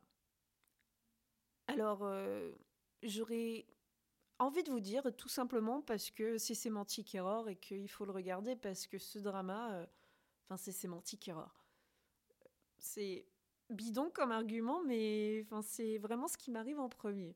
Alors, 1.65 2.03
euh, 2.03 2.51
j'aurais 3.01 3.65
envie 4.37 4.61
de 4.61 4.69
vous 4.69 4.79
dire 4.79 5.11
tout 5.17 5.29
simplement 5.29 5.81
parce 5.81 6.11
que 6.11 6.37
c'est 6.37 6.53
Sémantique 6.53 7.15
Error 7.15 7.49
et 7.49 7.55
qu'il 7.55 7.89
faut 7.89 8.05
le 8.05 8.11
regarder 8.11 8.55
parce 8.55 8.85
que 8.85 8.99
ce 8.99 9.17
drama, 9.17 9.73
euh, 9.73 9.85
enfin, 10.43 10.57
c'est 10.57 10.71
Sémantique 10.71 11.27
Error. 11.27 11.65
C'est 12.77 13.25
bidon 13.71 14.11
comme 14.11 14.31
argument, 14.31 14.83
mais 14.83 15.47
c'est 15.63 15.97
vraiment 15.97 16.27
ce 16.27 16.37
qui 16.37 16.51
m'arrive 16.51 16.79
en 16.79 16.87
premier. 16.87 17.35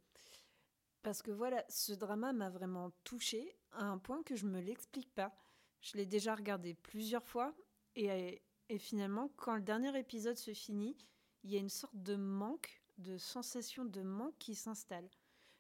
Parce 1.02 1.24
que 1.24 1.32
voilà, 1.32 1.66
ce 1.70 1.94
drama 1.94 2.34
m'a 2.34 2.52
vraiment 2.52 2.92
touchée 3.04 3.58
à 3.72 3.86
un 3.86 3.98
point 3.98 4.22
que 4.22 4.36
je 4.36 4.46
ne 4.46 4.52
me 4.52 4.62
l'explique 4.62 5.12
pas. 5.16 5.36
Je 5.82 5.98
l'ai 5.98 6.06
déjà 6.06 6.36
regardé 6.36 6.76
plusieurs 6.76 7.26
fois 7.26 7.56
et 7.96 8.40
finalement, 8.78 9.32
quand 9.38 9.56
le 9.56 9.64
dernier 9.64 9.98
épisode 9.98 10.38
se 10.38 10.54
finit, 10.54 10.96
il 11.44 11.52
y 11.52 11.56
a 11.56 11.60
une 11.60 11.70
sorte 11.70 11.96
de 11.96 12.16
manque, 12.16 12.82
de 12.98 13.18
sensation 13.18 13.86
de 13.86 14.02
manque 14.02 14.38
qui 14.38 14.56
s'installe. 14.56 15.10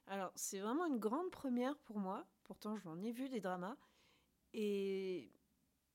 Alors, 0.07 0.31
c'est 0.35 0.59
vraiment 0.59 0.85
une 0.85 1.00
grande 1.00 1.31
première 1.31 1.77
pour 1.79 2.00
moi. 2.00 2.25
Pourtant, 2.43 2.75
j'en 2.75 3.01
ai 3.01 3.11
vu 3.11 3.29
des 3.29 3.39
dramas. 3.39 3.77
Et 4.53 5.31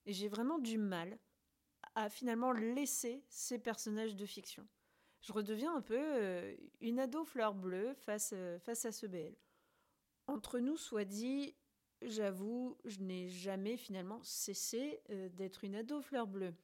j'ai 0.07 0.29
vraiment 0.29 0.59
du 0.59 0.79
mal 0.79 1.19
à 1.95 2.09
finalement 2.09 2.53
laisser 2.53 3.25
ces 3.29 3.59
personnages 3.59 4.17
de 4.17 4.27
fiction. 4.27 4.67
Je 5.23 5.33
redeviens 5.33 5.75
un 5.75 5.83
peu 5.83 5.99
euh, 5.99 6.57
une 6.81 7.01
ado 7.01 7.25
fleur 7.25 7.55
bleue 7.55 7.95
face, 7.95 8.33
euh, 8.33 8.59
face 8.61 8.85
à 8.85 8.93
ce 8.93 9.07
BL. 9.07 9.35
Entre 10.29 10.61
nous 10.61 10.77
soit 10.77 11.05
dit, 11.05 11.55
j'avoue, 12.03 12.77
je 12.85 13.01
n'ai 13.01 13.29
jamais 13.29 13.77
finalement 13.77 14.23
cessé 14.23 15.01
euh, 15.11 15.29
d'être 15.31 15.65
une 15.65 15.75
ado 15.75 16.01
fleur 16.01 16.27
bleue. 16.27 16.55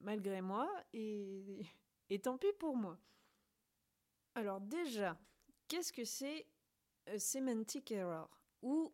Malgré 0.00 0.40
moi, 0.40 0.70
et, 0.94 1.66
et 2.10 2.20
tant 2.20 2.38
pis 2.38 2.52
pour 2.58 2.76
moi. 2.76 2.98
Alors 4.34 4.60
déjà, 4.60 5.18
qu'est-ce 5.68 5.92
que 5.92 6.04
c'est 6.04 6.46
semantic 7.18 7.90
error? 7.92 8.28
Ou 8.62 8.92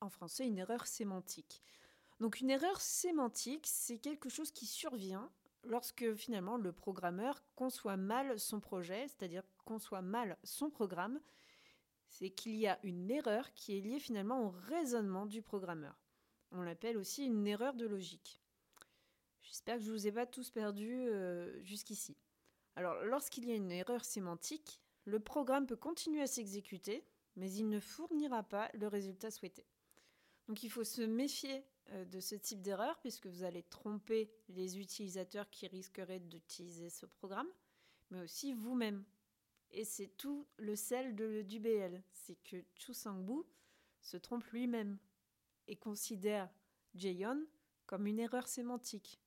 en 0.00 0.10
français, 0.10 0.46
une 0.46 0.58
erreur 0.58 0.86
sémantique. 0.86 1.62
Donc 2.20 2.40
une 2.40 2.50
erreur 2.50 2.80
sémantique, 2.80 3.66
c'est 3.66 3.98
quelque 3.98 4.28
chose 4.28 4.50
qui 4.50 4.66
survient 4.66 5.30
lorsque 5.64 6.14
finalement 6.14 6.56
le 6.56 6.72
programmeur 6.72 7.42
conçoit 7.56 7.96
mal 7.96 8.38
son 8.38 8.60
projet, 8.60 9.08
c'est-à-dire 9.08 9.42
conçoit 9.64 10.02
mal 10.02 10.36
son 10.44 10.70
programme, 10.70 11.20
c'est 12.08 12.30
qu'il 12.30 12.56
y 12.56 12.66
a 12.66 12.78
une 12.82 13.10
erreur 13.10 13.52
qui 13.54 13.76
est 13.76 13.80
liée 13.80 13.98
finalement 13.98 14.46
au 14.46 14.50
raisonnement 14.50 15.26
du 15.26 15.42
programmeur. 15.42 15.98
On 16.52 16.62
l'appelle 16.62 16.96
aussi 16.96 17.24
une 17.24 17.46
erreur 17.46 17.74
de 17.74 17.86
logique. 17.86 18.40
J'espère 19.42 19.76
que 19.76 19.82
je 19.82 19.90
ne 19.90 19.96
vous 19.96 20.06
ai 20.06 20.12
pas 20.12 20.26
tous 20.26 20.50
perdus 20.50 21.08
euh, 21.08 21.62
jusqu'ici. 21.62 22.16
Alors, 22.76 23.02
lorsqu'il 23.04 23.46
y 23.46 23.52
a 23.52 23.56
une 23.56 23.70
erreur 23.70 24.04
sémantique, 24.04 24.80
le 25.04 25.20
programme 25.20 25.66
peut 25.66 25.76
continuer 25.76 26.22
à 26.22 26.26
s'exécuter, 26.26 27.04
mais 27.36 27.52
il 27.52 27.68
ne 27.68 27.80
fournira 27.80 28.42
pas 28.42 28.70
le 28.74 28.88
résultat 28.88 29.30
souhaité. 29.30 29.64
Donc 30.48 30.62
il 30.62 30.70
faut 30.70 30.84
se 30.84 31.02
méfier 31.02 31.64
euh, 31.90 32.04
de 32.04 32.20
ce 32.20 32.34
type 32.34 32.62
d'erreur 32.62 32.98
puisque 33.00 33.26
vous 33.26 33.44
allez 33.44 33.62
tromper 33.62 34.30
les 34.48 34.78
utilisateurs 34.78 35.48
qui 35.50 35.66
risqueraient 35.66 36.20
d'utiliser 36.20 36.90
ce 36.90 37.06
programme, 37.06 37.48
mais 38.10 38.20
aussi 38.20 38.52
vous-même. 38.52 39.04
Et 39.70 39.84
c'est 39.84 40.08
tout 40.16 40.46
le 40.56 40.76
sel 40.76 41.16
du 41.16 41.60
BL, 41.60 42.02
c'est 42.12 42.36
que 42.44 42.64
Chu 42.76 42.94
Sang-bu 42.94 43.42
se 44.00 44.16
trompe 44.16 44.44
lui-même 44.52 44.98
et 45.66 45.76
considère 45.76 46.48
Jaeyeon 46.94 47.44
comme 47.86 48.06
une 48.06 48.20
erreur 48.20 48.46
sémantique. 48.46 49.20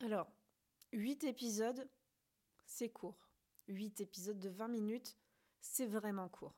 Alors, 0.00 0.30
8 0.92 1.24
épisodes, 1.24 1.88
c'est 2.70 2.88
court. 2.88 3.28
8 3.68 4.00
épisodes 4.00 4.38
de 4.38 4.48
20 4.48 4.68
minutes, 4.68 5.18
c'est 5.60 5.86
vraiment 5.86 6.28
court. 6.28 6.54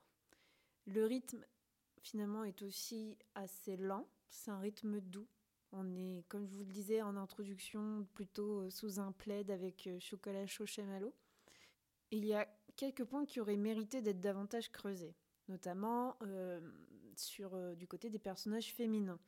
Le 0.87 1.07
rythme 1.07 1.45
finalement 2.03 2.45
est 2.45 2.63
aussi 2.63 3.17
assez 3.35 3.77
lent. 3.77 4.07
C'est 4.29 4.51
un 4.51 4.59
rythme 4.59 5.01
doux. 5.01 5.27
On 5.73 5.97
est, 5.97 6.25
comme 6.29 6.47
je 6.47 6.55
vous 6.55 6.65
le 6.65 6.71
disais 6.71 7.01
en 7.01 7.17
introduction, 7.17 8.07
plutôt 8.13 8.61
euh, 8.61 8.71
sous 8.71 9.01
un 9.01 9.13
plaid 9.13 9.51
avec 9.51 9.87
euh, 9.87 9.99
chocolat 10.01 10.47
chaud 10.47 10.67
chamallow. 10.67 11.15
Il 12.11 12.27
y 12.27 12.35
a 12.35 12.47
quelques 12.77 13.05
points 13.05 13.25
qui 13.25 13.41
auraient 13.41 13.57
mérité 13.57 14.03
d'être 14.03 14.21
davantage 14.21 14.71
creusés, 14.71 15.15
notamment 15.49 16.17
euh, 16.23 16.61
sur 17.17 17.75
du 17.75 17.89
côté 17.89 18.11
des 18.11 18.19
personnages 18.19 18.75
féminins. 18.75 19.21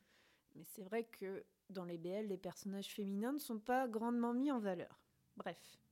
Mais 0.54 0.64
c'est 0.64 0.82
vrai 0.82 1.04
que 1.04 1.44
dans 1.70 1.84
les 1.84 1.96
BL, 1.96 2.26
les 2.26 2.36
personnages 2.36 2.92
féminins 2.92 3.32
ne 3.32 3.38
sont 3.38 3.58
pas 3.58 3.88
grandement 3.88 4.34
mis 4.34 4.52
en 4.52 4.60
valeur. 4.60 5.00
Bref. 5.36 5.83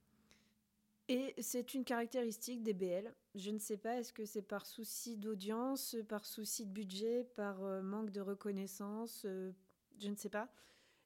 Et 1.08 1.34
c'est 1.40 1.74
une 1.74 1.84
caractéristique 1.84 2.62
des 2.62 2.74
BL. 2.74 3.12
Je 3.34 3.50
ne 3.50 3.58
sais 3.58 3.76
pas, 3.76 3.98
est-ce 3.98 4.12
que 4.12 4.24
c'est 4.24 4.42
par 4.42 4.66
souci 4.66 5.16
d'audience, 5.16 5.96
par 6.08 6.24
souci 6.24 6.66
de 6.66 6.70
budget, 6.70 7.24
par 7.34 7.62
euh, 7.64 7.82
manque 7.82 8.10
de 8.10 8.20
reconnaissance 8.20 9.22
euh, 9.24 9.52
Je 9.98 10.08
ne 10.08 10.16
sais 10.16 10.28
pas. 10.28 10.48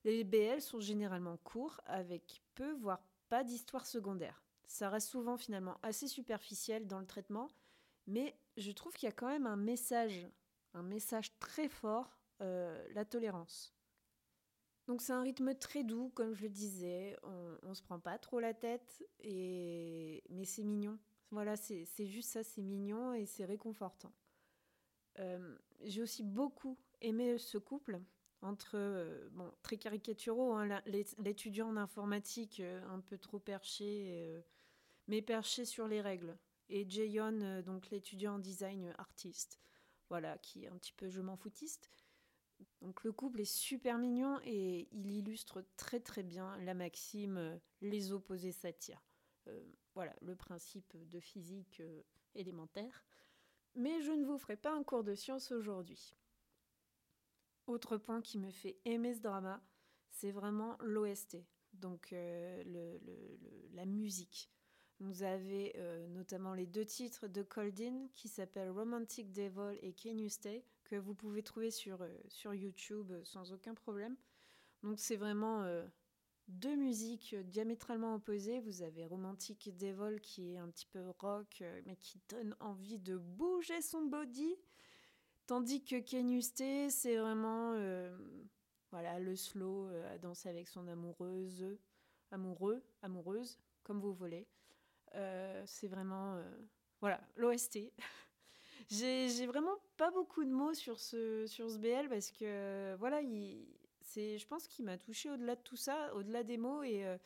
Les 0.04 0.22
BL 0.22 0.60
sont 0.60 0.80
généralement 0.80 1.36
courts, 1.38 1.80
avec 1.86 2.42
peu, 2.54 2.72
voire 2.74 3.02
pas 3.28 3.42
d'histoire 3.42 3.86
secondaire. 3.86 4.42
Ça 4.68 4.90
reste 4.90 5.08
souvent 5.08 5.36
finalement 5.36 5.78
assez 5.82 6.08
superficiel 6.08 6.86
dans 6.86 7.00
le 7.00 7.06
traitement, 7.06 7.48
mais 8.06 8.36
je 8.56 8.70
trouve 8.72 8.92
qu'il 8.92 9.08
y 9.08 9.10
a 9.10 9.14
quand 9.14 9.28
même 9.28 9.46
un 9.46 9.56
message, 9.56 10.28
un 10.74 10.82
message 10.82 11.36
très 11.38 11.68
fort, 11.68 12.18
euh, 12.42 12.86
la 12.94 13.04
tolérance. 13.04 13.75
Donc 14.86 15.02
c'est 15.02 15.12
un 15.12 15.22
rythme 15.22 15.54
très 15.54 15.82
doux, 15.82 16.10
comme 16.14 16.34
je 16.34 16.44
le 16.44 16.48
disais, 16.48 17.16
on, 17.24 17.58
on 17.62 17.74
se 17.74 17.82
prend 17.82 17.98
pas 17.98 18.18
trop 18.18 18.38
la 18.38 18.54
tête, 18.54 19.04
et... 19.20 20.22
mais 20.30 20.44
c'est 20.44 20.62
mignon. 20.62 20.98
Voilà, 21.32 21.56
c'est 21.56 22.06
juste 22.06 22.30
ça, 22.30 22.44
c'est 22.44 22.62
mignon 22.62 23.12
et 23.12 23.26
c'est 23.26 23.44
réconfortant. 23.44 24.12
Euh, 25.18 25.58
j'ai 25.82 26.02
aussi 26.02 26.22
beaucoup 26.22 26.78
aimé 27.00 27.36
ce 27.36 27.58
couple 27.58 28.00
entre, 28.42 28.76
euh, 28.76 29.28
bon, 29.32 29.50
très 29.62 29.76
caricaturaux, 29.76 30.52
hein, 30.52 30.80
l'étudiant 31.18 31.68
en 31.68 31.76
informatique 31.76 32.60
euh, 32.60 32.86
un 32.88 33.00
peu 33.00 33.18
trop 33.18 33.40
perché, 33.40 34.44
mais 35.08 35.20
perché 35.20 35.64
sur 35.64 35.88
les 35.88 36.00
règles, 36.00 36.38
et 36.68 36.88
Jayon, 36.88 37.62
donc 37.62 37.90
l'étudiant 37.90 38.36
en 38.36 38.38
design 38.38 38.94
artiste, 38.98 39.58
voilà, 40.10 40.38
qui 40.38 40.64
est 40.64 40.68
un 40.68 40.76
petit 40.76 40.92
peu 40.92 41.08
je 41.08 41.20
m'en 41.20 41.36
foutiste. 41.36 41.90
Donc 42.80 43.02
le 43.04 43.12
couple 43.12 43.40
est 43.40 43.44
super 43.44 43.98
mignon 43.98 44.38
et 44.44 44.88
il 44.92 45.10
illustre 45.10 45.64
très 45.76 46.00
très 46.00 46.22
bien 46.22 46.56
la 46.58 46.74
maxime 46.74 47.36
euh, 47.36 47.58
les 47.80 48.12
opposés 48.12 48.52
s'attirent. 48.52 49.02
Euh, 49.48 49.60
voilà 49.94 50.14
le 50.20 50.36
principe 50.36 50.96
de 51.08 51.20
physique 51.20 51.80
euh, 51.80 52.02
élémentaire. 52.34 53.04
Mais 53.74 54.02
je 54.02 54.12
ne 54.12 54.24
vous 54.24 54.38
ferai 54.38 54.56
pas 54.56 54.72
un 54.72 54.82
cours 54.82 55.04
de 55.04 55.14
science 55.14 55.52
aujourd'hui. 55.52 56.16
Autre 57.66 57.96
point 57.96 58.22
qui 58.22 58.38
me 58.38 58.50
fait 58.50 58.78
aimer 58.84 59.14
ce 59.14 59.20
drama, 59.20 59.60
c'est 60.08 60.30
vraiment 60.30 60.78
l'OST, 60.80 61.38
donc 61.74 62.14
la 63.74 63.84
musique. 63.84 64.50
Vous 65.00 65.24
avez 65.24 65.74
notamment 66.08 66.54
les 66.54 66.64
deux 66.64 66.86
titres 66.86 67.26
de 67.26 67.42
Coldin 67.42 68.06
qui 68.14 68.28
s'appellent 68.28 68.70
Romantic 68.70 69.30
Devil 69.32 69.76
et 69.82 69.92
Can 69.92 70.16
You 70.16 70.30
Stay, 70.30 70.64
que 70.86 70.96
vous 70.96 71.14
pouvez 71.14 71.42
trouver 71.42 71.70
sur, 71.70 72.02
euh, 72.02 72.08
sur 72.28 72.54
YouTube 72.54 73.10
euh, 73.10 73.24
sans 73.24 73.52
aucun 73.52 73.74
problème. 73.74 74.16
Donc 74.82 74.98
c'est 74.98 75.16
vraiment 75.16 75.62
euh, 75.62 75.84
deux 76.48 76.76
musiques 76.76 77.34
diamétralement 77.34 78.14
opposées. 78.14 78.60
Vous 78.60 78.82
avez 78.82 79.04
Romantic 79.04 79.76
Devil 79.76 80.20
qui 80.20 80.54
est 80.54 80.58
un 80.58 80.68
petit 80.68 80.86
peu 80.86 81.02
rock, 81.18 81.62
mais 81.86 81.96
qui 81.96 82.20
donne 82.28 82.54
envie 82.60 82.98
de 82.98 83.16
bouger 83.16 83.80
son 83.82 84.02
body. 84.02 84.56
Tandis 85.46 85.84
que 85.84 85.96
Can 85.96 86.40
c'est 86.90 87.16
vraiment 87.16 87.72
voilà, 88.90 89.18
le 89.18 89.34
slow 89.34 89.88
à 90.12 90.18
danser 90.18 90.48
avec 90.48 90.68
son 90.68 90.86
amoureuse, 90.88 91.64
amoureux, 92.30 92.82
amoureuse, 93.02 93.58
comme 93.82 94.00
vous 94.00 94.14
voulez. 94.14 94.46
c'est 95.64 95.88
vraiment 95.88 96.40
voilà 97.00 97.20
l'OST. 97.36 97.92
J'ai 98.88 99.46
vraiment 99.46 99.76
pas 99.96 100.10
beaucoup 100.10 100.44
de 100.44 100.50
mots 100.50 100.74
sur 100.74 101.00
ce, 101.00 101.46
sur 101.46 101.70
ce 101.70 101.78
BL 101.78 102.08
parce 102.08 102.30
que, 102.30 102.94
voilà, 102.96 103.22
il, 103.22 103.66
je 104.14 104.46
pense 104.46 104.66
qu'il 104.68 104.84
m'a 104.84 104.98
touché 104.98 105.30
au-delà 105.30 105.56
de 105.56 105.62
tout 105.62 105.76
ça, 105.76 106.14
au-delà 106.14 106.42
des 106.42 106.56
mots. 106.56 106.82
Et, 106.82 107.04
euh, 107.04 107.18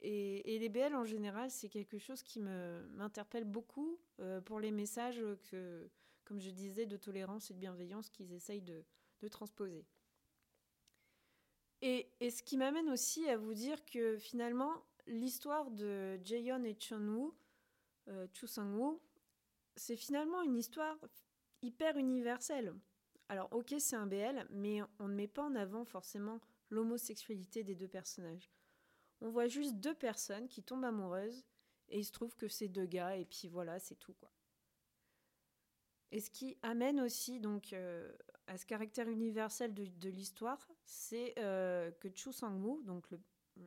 et, 0.00 0.58
les 0.58 0.68
BL 0.68 0.94
en 0.94 1.04
général, 1.04 1.50
c'est 1.50 1.68
quelque 1.68 1.98
chose 1.98 2.22
qui 2.22 2.40
m'interpelle 2.40 3.44
beaucoup 3.44 3.98
euh, 4.20 4.40
pour 4.40 4.60
les 4.60 4.70
messages 4.70 5.22
que, 5.50 5.88
comme 6.24 6.40
je 6.40 6.50
disais, 6.50 6.86
de 6.86 6.96
tolérance 6.96 7.50
et 7.50 7.54
de 7.54 7.58
bienveillance 7.58 8.10
qu'ils 8.10 8.32
essayent 8.32 8.62
de, 8.62 8.84
de 9.20 9.28
transposer. 9.28 9.84
Et, 11.82 12.10
et, 12.20 12.30
ce 12.30 12.42
qui 12.42 12.56
m'amène 12.56 12.88
aussi 12.90 13.28
à 13.28 13.36
vous 13.36 13.54
dire 13.54 13.84
que 13.84 14.16
finalement, 14.16 14.82
l'histoire 15.06 15.70
de 15.70 16.18
Jaeyeon 16.24 16.64
et 16.64 16.74
Chun-woo, 16.74 17.34
euh, 18.08 18.26
Chu 18.32 18.46
Sang-woo, 18.46 19.00
c'est 19.76 19.96
finalement 19.96 20.42
une 20.42 20.56
histoire 20.56 20.98
hyper 21.66 21.96
universelle. 21.96 22.74
Alors 23.28 23.48
ok, 23.52 23.74
c'est 23.78 23.96
un 23.96 24.06
BL, 24.06 24.46
mais 24.50 24.80
on 24.98 25.08
ne 25.08 25.14
met 25.14 25.28
pas 25.28 25.42
en 25.42 25.54
avant 25.54 25.84
forcément 25.84 26.40
l'homosexualité 26.70 27.64
des 27.64 27.74
deux 27.74 27.88
personnages. 27.88 28.50
On 29.20 29.30
voit 29.30 29.48
juste 29.48 29.76
deux 29.76 29.94
personnes 29.94 30.48
qui 30.48 30.62
tombent 30.62 30.84
amoureuses, 30.84 31.44
et 31.88 31.98
il 31.98 32.04
se 32.04 32.12
trouve 32.12 32.36
que 32.36 32.48
c'est 32.48 32.68
deux 32.68 32.86
gars, 32.86 33.16
et 33.16 33.24
puis 33.24 33.48
voilà, 33.48 33.78
c'est 33.78 33.96
tout 33.96 34.14
quoi. 34.14 34.30
Et 36.12 36.20
ce 36.20 36.30
qui 36.30 36.56
amène 36.62 37.00
aussi 37.00 37.40
donc 37.40 37.72
euh, 37.72 38.10
à 38.46 38.56
ce 38.56 38.66
caractère 38.66 39.08
universel 39.08 39.74
de, 39.74 40.08
l'histoire, 40.08 40.68
c'est 40.84 41.34
euh, 41.38 41.90
que 42.00 42.08
Chu 42.14 42.32
Sang-woo, 42.32 42.80
donc 42.84 43.06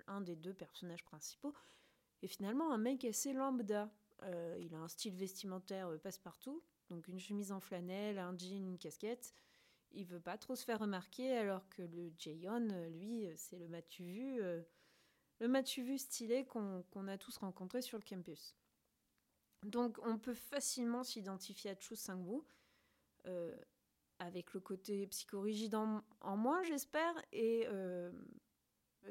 un 0.08 0.22
des 0.22 0.36
deux 0.36 0.54
personnages 0.54 1.04
principaux, 1.04 1.54
est 2.22 2.28
finalement 2.28 2.72
un 2.72 2.78
mec 2.78 3.04
assez 3.04 3.34
lambda. 3.34 3.92
Euh, 4.24 4.58
il 4.60 4.74
a 4.74 4.80
un 4.80 4.88
style 4.88 5.16
vestimentaire 5.16 5.90
passe-partout, 6.02 6.64
donc 6.90 7.08
une 7.08 7.20
chemise 7.20 7.52
en 7.52 7.60
flanelle, 7.60 8.20
un 8.20 8.38
jean, 8.38 8.66
une 8.66 8.78
casquette. 8.78 9.34
Il 9.92 10.06
veut 10.06 10.20
pas 10.20 10.38
trop 10.38 10.56
se 10.56 10.64
faire 10.64 10.80
remarquer, 10.80 11.36
alors 11.36 11.68
que 11.70 11.82
le 11.82 12.12
Jaeon, 12.18 12.70
euh, 12.70 12.90
lui, 12.90 13.28
c'est 13.36 13.58
le 13.58 13.68
matu 13.68 14.04
vu, 14.04 14.40
le 15.40 15.48
matu 15.48 15.82
vu 15.82 15.98
stylé 15.98 16.46
qu'on 16.46 17.08
a 17.08 17.18
tous 17.18 17.38
rencontré 17.38 17.82
sur 17.82 17.98
le 17.98 18.04
campus. 18.04 18.56
Donc 19.64 19.98
on 20.04 20.18
peut 20.18 20.34
facilement 20.34 21.04
s'identifier 21.04 21.72
à 21.72 21.80
Chu 21.80 21.96
Sang-woo, 21.96 22.46
avec 24.20 24.54
le 24.54 24.60
côté 24.60 25.08
psychorigide 25.08 25.76
en, 25.76 26.04
en 26.22 26.38
moins, 26.38 26.62
j'espère, 26.64 27.14
et 27.32 27.68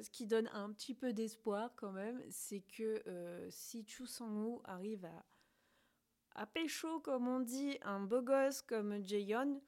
ce 0.03 0.11
qui 0.11 0.27
donne 0.27 0.49
un 0.53 0.71
petit 0.73 0.95
peu 0.95 1.13
d'espoir 1.13 1.75
quand 1.77 1.93
même, 1.93 2.23
c'est 2.31 2.61
que 2.61 3.03
euh, 3.07 3.49
si 3.51 3.85
Chu 3.87 4.07
Sang-woo 4.07 4.61
arrive 4.65 5.05
à, 5.05 5.25
à 6.39 6.47
pécho, 6.47 7.01
comme 7.01 7.27
on 7.27 7.41
dit, 7.41 7.79
un 7.83 8.01
beau 8.01 8.23
gosse 8.23 8.63
comme 8.63 9.05
Jaehyun, 9.05 9.61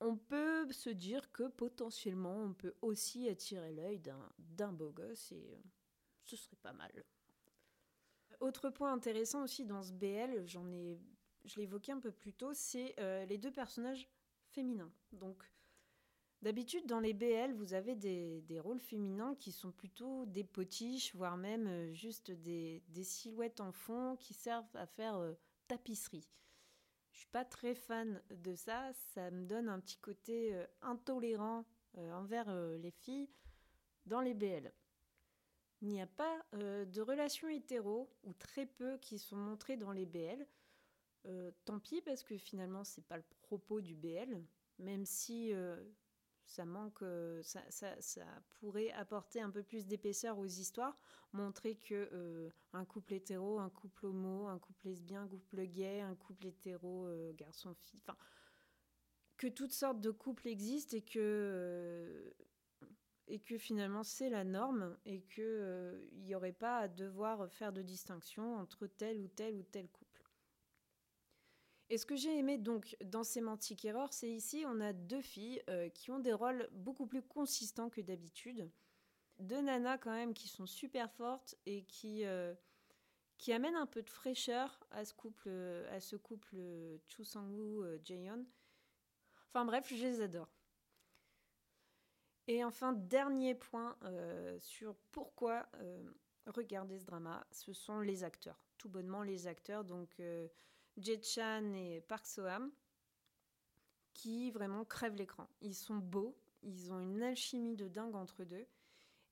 on 0.00 0.16
peut 0.16 0.70
se 0.72 0.90
dire 0.90 1.30
que 1.30 1.44
potentiellement 1.44 2.36
on 2.42 2.52
peut 2.52 2.74
aussi 2.82 3.28
attirer 3.28 3.72
l'œil 3.72 4.00
d'un 4.00 4.72
beau 4.72 4.90
gosse 4.90 5.30
et 5.30 5.54
euh, 5.54 5.60
ce 6.24 6.36
serait 6.36 6.56
pas 6.56 6.72
mal. 6.72 6.90
Autre 8.40 8.70
point 8.70 8.92
intéressant 8.92 9.44
aussi 9.44 9.64
dans 9.64 9.82
ce 9.82 9.92
BL, 9.92 10.44
j'en 10.46 10.70
ai, 10.72 10.98
je 11.44 11.60
évoqué 11.60 11.92
un 11.92 12.00
peu 12.00 12.10
plus 12.10 12.32
tôt, 12.32 12.52
c'est 12.52 12.94
euh, 12.98 13.24
les 13.26 13.38
deux 13.38 13.52
personnages 13.52 14.08
féminins. 14.50 14.92
Donc 15.12 15.42
D'habitude, 16.40 16.86
dans 16.86 17.00
les 17.00 17.14
BL, 17.14 17.52
vous 17.54 17.74
avez 17.74 17.96
des, 17.96 18.60
rôles 18.60 18.78
féminins 18.78 19.34
qui 19.34 19.50
sont 19.50 19.72
plutôt 19.72 20.24
des 20.26 20.44
potiches, 20.44 21.12
voire 21.16 21.36
même 21.36 21.66
euh, 21.66 21.92
juste 21.92 22.30
des, 22.30 22.82
silhouettes 23.02 23.60
en 23.60 23.72
fond 23.72 24.16
qui 24.20 24.34
servent 24.34 24.76
à 24.76 24.86
faire 24.86 25.16
euh, 25.16 25.34
tapisserie. 25.66 26.28
Je 27.10 27.18
suis 27.18 27.28
pas 27.28 27.44
très 27.44 27.74
fan 27.74 28.22
de 28.30 28.54
ça, 28.54 28.92
ça 28.92 29.32
me 29.32 29.46
donne 29.46 29.68
un 29.68 29.80
petit 29.80 29.98
côté 29.98 30.54
euh, 30.54 30.64
intolérant 30.80 31.64
envers 31.96 32.54
les 32.78 32.92
filles 32.92 33.28
dans 34.06 34.20
les 34.20 34.34
BL. 34.34 34.70
Il 35.80 35.88
n'y 35.88 36.02
a 36.02 36.06
pas 36.06 36.44
de 36.52 37.00
relations 37.00 37.48
hétéro, 37.48 38.08
ou 38.22 38.34
très 38.34 38.66
peu, 38.66 38.98
qui 38.98 39.18
sont 39.18 39.36
montrées 39.36 39.76
dans 39.76 39.90
les 39.90 40.06
BL. 40.06 40.46
tant 41.64 41.80
pis, 41.80 42.00
parce 42.02 42.22
que 42.22 42.36
finalement, 42.36 42.84
c'est 42.84 43.04
pas 43.06 43.16
le 43.16 43.24
propos 43.40 43.80
du 43.80 43.96
BL, 43.96 44.40
même 44.78 45.06
si 45.06 45.52
ça 46.48 46.64
manque, 46.64 47.02
euh, 47.02 47.42
ça, 47.42 48.24
pourrait 48.54 48.90
apporter 48.92 49.40
un 49.40 49.50
peu 49.50 49.62
plus 49.62 49.86
d'épaisseur 49.86 50.38
aux 50.38 50.46
histoires, 50.46 50.98
montrer 51.32 51.76
que 51.76 52.08
euh, 52.12 52.50
un 52.72 52.86
couple 52.86 53.14
hétéro, 53.14 53.60
un 53.60 53.68
couple 53.68 54.06
homo, 54.06 54.48
un 54.48 54.58
couple 54.58 54.88
lesbien, 54.88 55.22
un 55.22 55.28
couple 55.28 55.66
gay, 55.66 56.00
un 56.00 56.14
couple 56.14 56.46
hétéro, 56.46 57.06
euh, 57.06 57.32
garçon-fille, 57.34 58.00
enfin, 58.02 58.16
que 59.36 59.46
toutes 59.46 59.72
sortes 59.72 60.00
de 60.00 60.10
couples 60.10 60.48
existent 60.48 60.96
et 60.96 61.02
que 61.02 62.34
et 63.30 63.40
que 63.40 63.58
finalement 63.58 64.02
c'est 64.02 64.30
la 64.30 64.42
norme 64.42 64.96
et 65.04 65.20
qu'il 65.24 66.08
n'y 66.24 66.34
aurait 66.34 66.54
pas 66.54 66.78
à 66.78 66.88
devoir 66.88 67.52
faire 67.52 67.74
de 67.74 67.82
distinction 67.82 68.56
entre 68.56 68.86
tel 68.86 69.20
ou 69.20 69.28
tel 69.28 69.54
ou 69.54 69.62
tel 69.64 69.86
couple. 69.90 70.07
Et 71.90 71.96
ce 71.96 72.04
que 72.04 72.16
j'ai 72.16 72.36
aimé 72.38 72.58
donc 72.58 72.96
dans 73.02 73.24
Semantic 73.24 73.84
Error, 73.84 74.12
c'est 74.12 74.30
ici 74.30 74.64
on 74.66 74.80
a 74.80 74.92
deux 74.92 75.22
filles 75.22 75.62
euh, 75.70 75.88
qui 75.88 76.10
ont 76.10 76.18
des 76.18 76.34
rôles 76.34 76.68
beaucoup 76.72 77.06
plus 77.06 77.22
consistants 77.22 77.88
que 77.88 78.02
d'habitude. 78.02 78.70
Deux 79.38 79.62
nanas 79.62 79.98
quand 79.98 80.12
même 80.12 80.34
qui 80.34 80.48
sont 80.48 80.66
super 80.66 81.10
fortes 81.12 81.54
et 81.64 81.84
qui, 81.84 82.26
euh, 82.26 82.54
amènent 83.48 83.76
un 83.76 83.86
peu 83.86 84.02
de 84.02 84.10
fraîcheur 84.10 84.84
à 84.90 85.04
ce 85.06 85.14
couple, 85.14 85.48
à 85.90 86.00
ce 86.00 86.16
couple 86.16 86.56
Chu 87.06 87.24
Sang-woo, 87.24 87.82
euh. 87.84 87.98
Enfin 89.48 89.64
bref, 89.64 89.88
je 89.88 89.94
les 89.94 90.20
adore. 90.20 90.50
Et 92.48 92.64
enfin, 92.64 92.92
dernier 92.92 93.54
point 93.54 93.96
sur 94.58 94.96
pourquoi 95.12 95.68
regarder 96.46 96.98
ce 96.98 97.04
drama, 97.04 97.46
ce 97.50 97.72
sont 97.72 98.00
les 98.00 98.24
acteurs. 98.24 98.58
Tout 98.76 98.88
bonnement 98.88 99.22
les 99.22 99.46
acteurs. 99.46 99.84
Donc 99.84 100.20
Chan 101.22 101.72
et 101.74 102.00
Park 102.02 102.26
Soham, 102.26 102.70
qui 104.14 104.50
vraiment 104.50 104.84
crèvent 104.84 105.16
l'écran. 105.16 105.48
Ils 105.60 105.74
sont 105.74 105.96
beaux, 105.96 106.36
ils 106.62 106.92
ont 106.92 107.00
une 107.00 107.22
alchimie 107.22 107.76
de 107.76 107.88
dingue 107.88 108.16
entre 108.16 108.44
deux. 108.44 108.66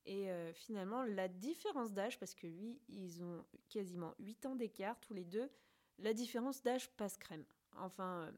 Et 0.05 0.31
euh, 0.31 0.53
finalement, 0.53 1.03
la 1.03 1.27
différence 1.27 1.93
d'âge, 1.93 2.19
parce 2.21 2.35
que 2.35 2.47
lui, 2.47 2.81
ils 2.89 3.25
ont 3.25 3.45
quasiment 3.69 4.15
8 4.21 4.47
ans 4.47 4.55
d'écart 4.55 4.99
tous 5.01 5.15
les 5.15 5.25
deux, 5.25 5.51
la 5.99 6.15
différence 6.15 6.63
d'âge 6.63 6.89
passe 6.91 7.17
crème. 7.17 7.45
Enfin, 7.79 8.33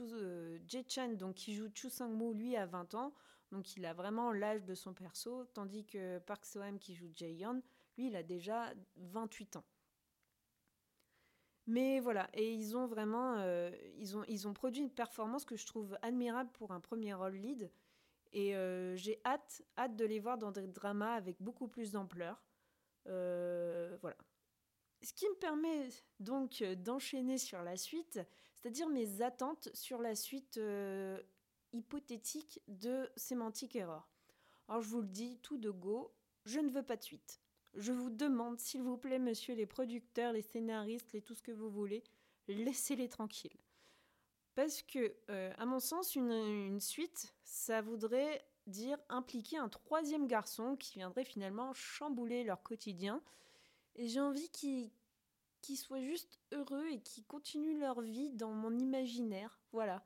euh, 0.00 0.58
Chan, 0.88 1.12
donc 1.12 1.36
qui 1.36 1.54
joue 1.54 1.68
Chu 1.72 1.88
Sang-moo, 1.88 2.32
lui 2.32 2.56
a 2.56 2.66
20 2.66 2.94
ans, 2.94 3.14
donc 3.52 3.76
il 3.76 3.86
a 3.86 3.94
vraiment 3.94 4.32
l'âge 4.32 4.64
de 4.64 4.74
son 4.74 4.92
perso, 4.92 5.44
tandis 5.54 5.84
que 5.84 6.18
Park 6.18 6.44
Soham 6.44 6.78
qui 6.80 6.94
joue 6.94 7.10
Jae-yeon, 7.14 7.62
lui, 7.96 8.08
il 8.08 8.16
a 8.16 8.24
déjà 8.24 8.72
28 8.96 9.56
ans. 9.56 9.64
Mais 11.66 11.98
voilà, 11.98 12.30
et 12.32 12.52
ils 12.52 12.76
ont 12.76 12.86
vraiment, 12.86 13.38
euh, 13.38 13.70
ils, 13.98 14.16
ont, 14.16 14.24
ils 14.28 14.46
ont 14.46 14.52
produit 14.52 14.82
une 14.82 14.90
performance 14.90 15.44
que 15.44 15.56
je 15.56 15.66
trouve 15.66 15.98
admirable 16.00 16.50
pour 16.52 16.70
un 16.70 16.80
premier 16.80 17.12
rôle 17.12 17.34
lead. 17.34 17.70
Et 18.32 18.54
euh, 18.54 18.94
j'ai 18.96 19.20
hâte, 19.24 19.62
hâte 19.76 19.96
de 19.96 20.04
les 20.04 20.20
voir 20.20 20.38
dans 20.38 20.52
des 20.52 20.66
dramas 20.68 21.14
avec 21.14 21.36
beaucoup 21.40 21.66
plus 21.66 21.90
d'ampleur. 21.90 22.40
Euh, 23.08 23.96
voilà. 24.00 24.16
Ce 25.02 25.12
qui 25.12 25.28
me 25.28 25.34
permet 25.34 25.88
donc 26.20 26.62
d'enchaîner 26.62 27.38
sur 27.38 27.62
la 27.62 27.76
suite, 27.76 28.20
c'est-à-dire 28.58 28.88
mes 28.88 29.22
attentes 29.22 29.68
sur 29.74 30.00
la 30.00 30.14
suite 30.14 30.60
hypothétique 31.72 32.60
de 32.68 33.10
Semantic 33.16 33.76
Error. 33.76 34.08
Alors 34.68 34.82
je 34.82 34.88
vous 34.88 35.02
le 35.02 35.08
dis 35.08 35.38
tout 35.42 35.58
de 35.58 35.70
go, 35.70 36.12
je 36.44 36.60
ne 36.60 36.70
veux 36.70 36.82
pas 36.82 36.96
de 36.96 37.02
suite. 37.02 37.40
Je 37.76 37.92
vous 37.92 38.08
demande, 38.08 38.58
s'il 38.58 38.82
vous 38.82 38.96
plaît, 38.96 39.18
monsieur 39.18 39.54
les 39.54 39.66
producteurs, 39.66 40.32
les 40.32 40.42
scénaristes, 40.42 41.12
les 41.12 41.20
tout 41.20 41.34
ce 41.34 41.42
que 41.42 41.52
vous 41.52 41.70
voulez, 41.70 42.02
laissez-les 42.48 43.08
tranquilles. 43.08 43.58
Parce 44.54 44.82
que, 44.82 45.14
euh, 45.28 45.52
à 45.58 45.66
mon 45.66 45.78
sens, 45.78 46.16
une, 46.16 46.80
suite, 46.80 47.34
ça 47.44 47.82
voudrait 47.82 48.42
dire 48.66 48.98
impliquer 49.10 49.58
un 49.58 49.68
troisième 49.68 50.26
garçon 50.26 50.76
qui 50.76 50.94
viendrait 50.94 51.26
finalement 51.26 51.74
chambouler 51.74 52.44
leur 52.44 52.62
quotidien. 52.62 53.22
Et 53.94 54.08
j'ai 54.08 54.20
envie 54.20 54.48
qu'ils 54.48 54.90
soient 55.76 56.00
juste 56.00 56.40
heureux 56.52 56.86
et 56.90 57.00
qu'ils 57.00 57.26
continuent 57.26 57.78
leur 57.78 58.00
vie 58.00 58.32
dans 58.32 58.52
mon 58.52 58.76
imaginaire. 58.78 59.60
Voilà. 59.72 60.02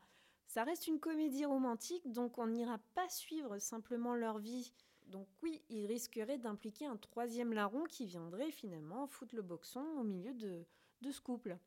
Ça 0.49 0.65
reste 0.65 0.89
une 0.89 0.99
comédie 0.99 1.45
romantique, 1.45 2.11
donc 2.11 2.37
on 2.39 2.49
n'ira 2.49 2.79
pas 2.97 3.09
suivre 3.09 3.61
simplement 3.61 4.17
leur 4.17 4.39
vie 4.39 4.73
donc 5.11 5.29
oui, 5.43 5.63
il 5.69 5.87
risquerait 5.87 6.39
d'impliquer 6.39 6.87
un 6.87 6.97
troisième 6.97 7.53
larron 7.53 7.85
qui 7.85 8.07
viendrait 8.07 8.53
finalement 8.53 9.07
foutre 9.09 9.35
le 9.35 9.43
boxon 9.43 9.85
au 9.99 10.05
milieu 10.05 10.33
de, 10.35 10.65
ce 11.11 11.21
couple. 11.21 11.59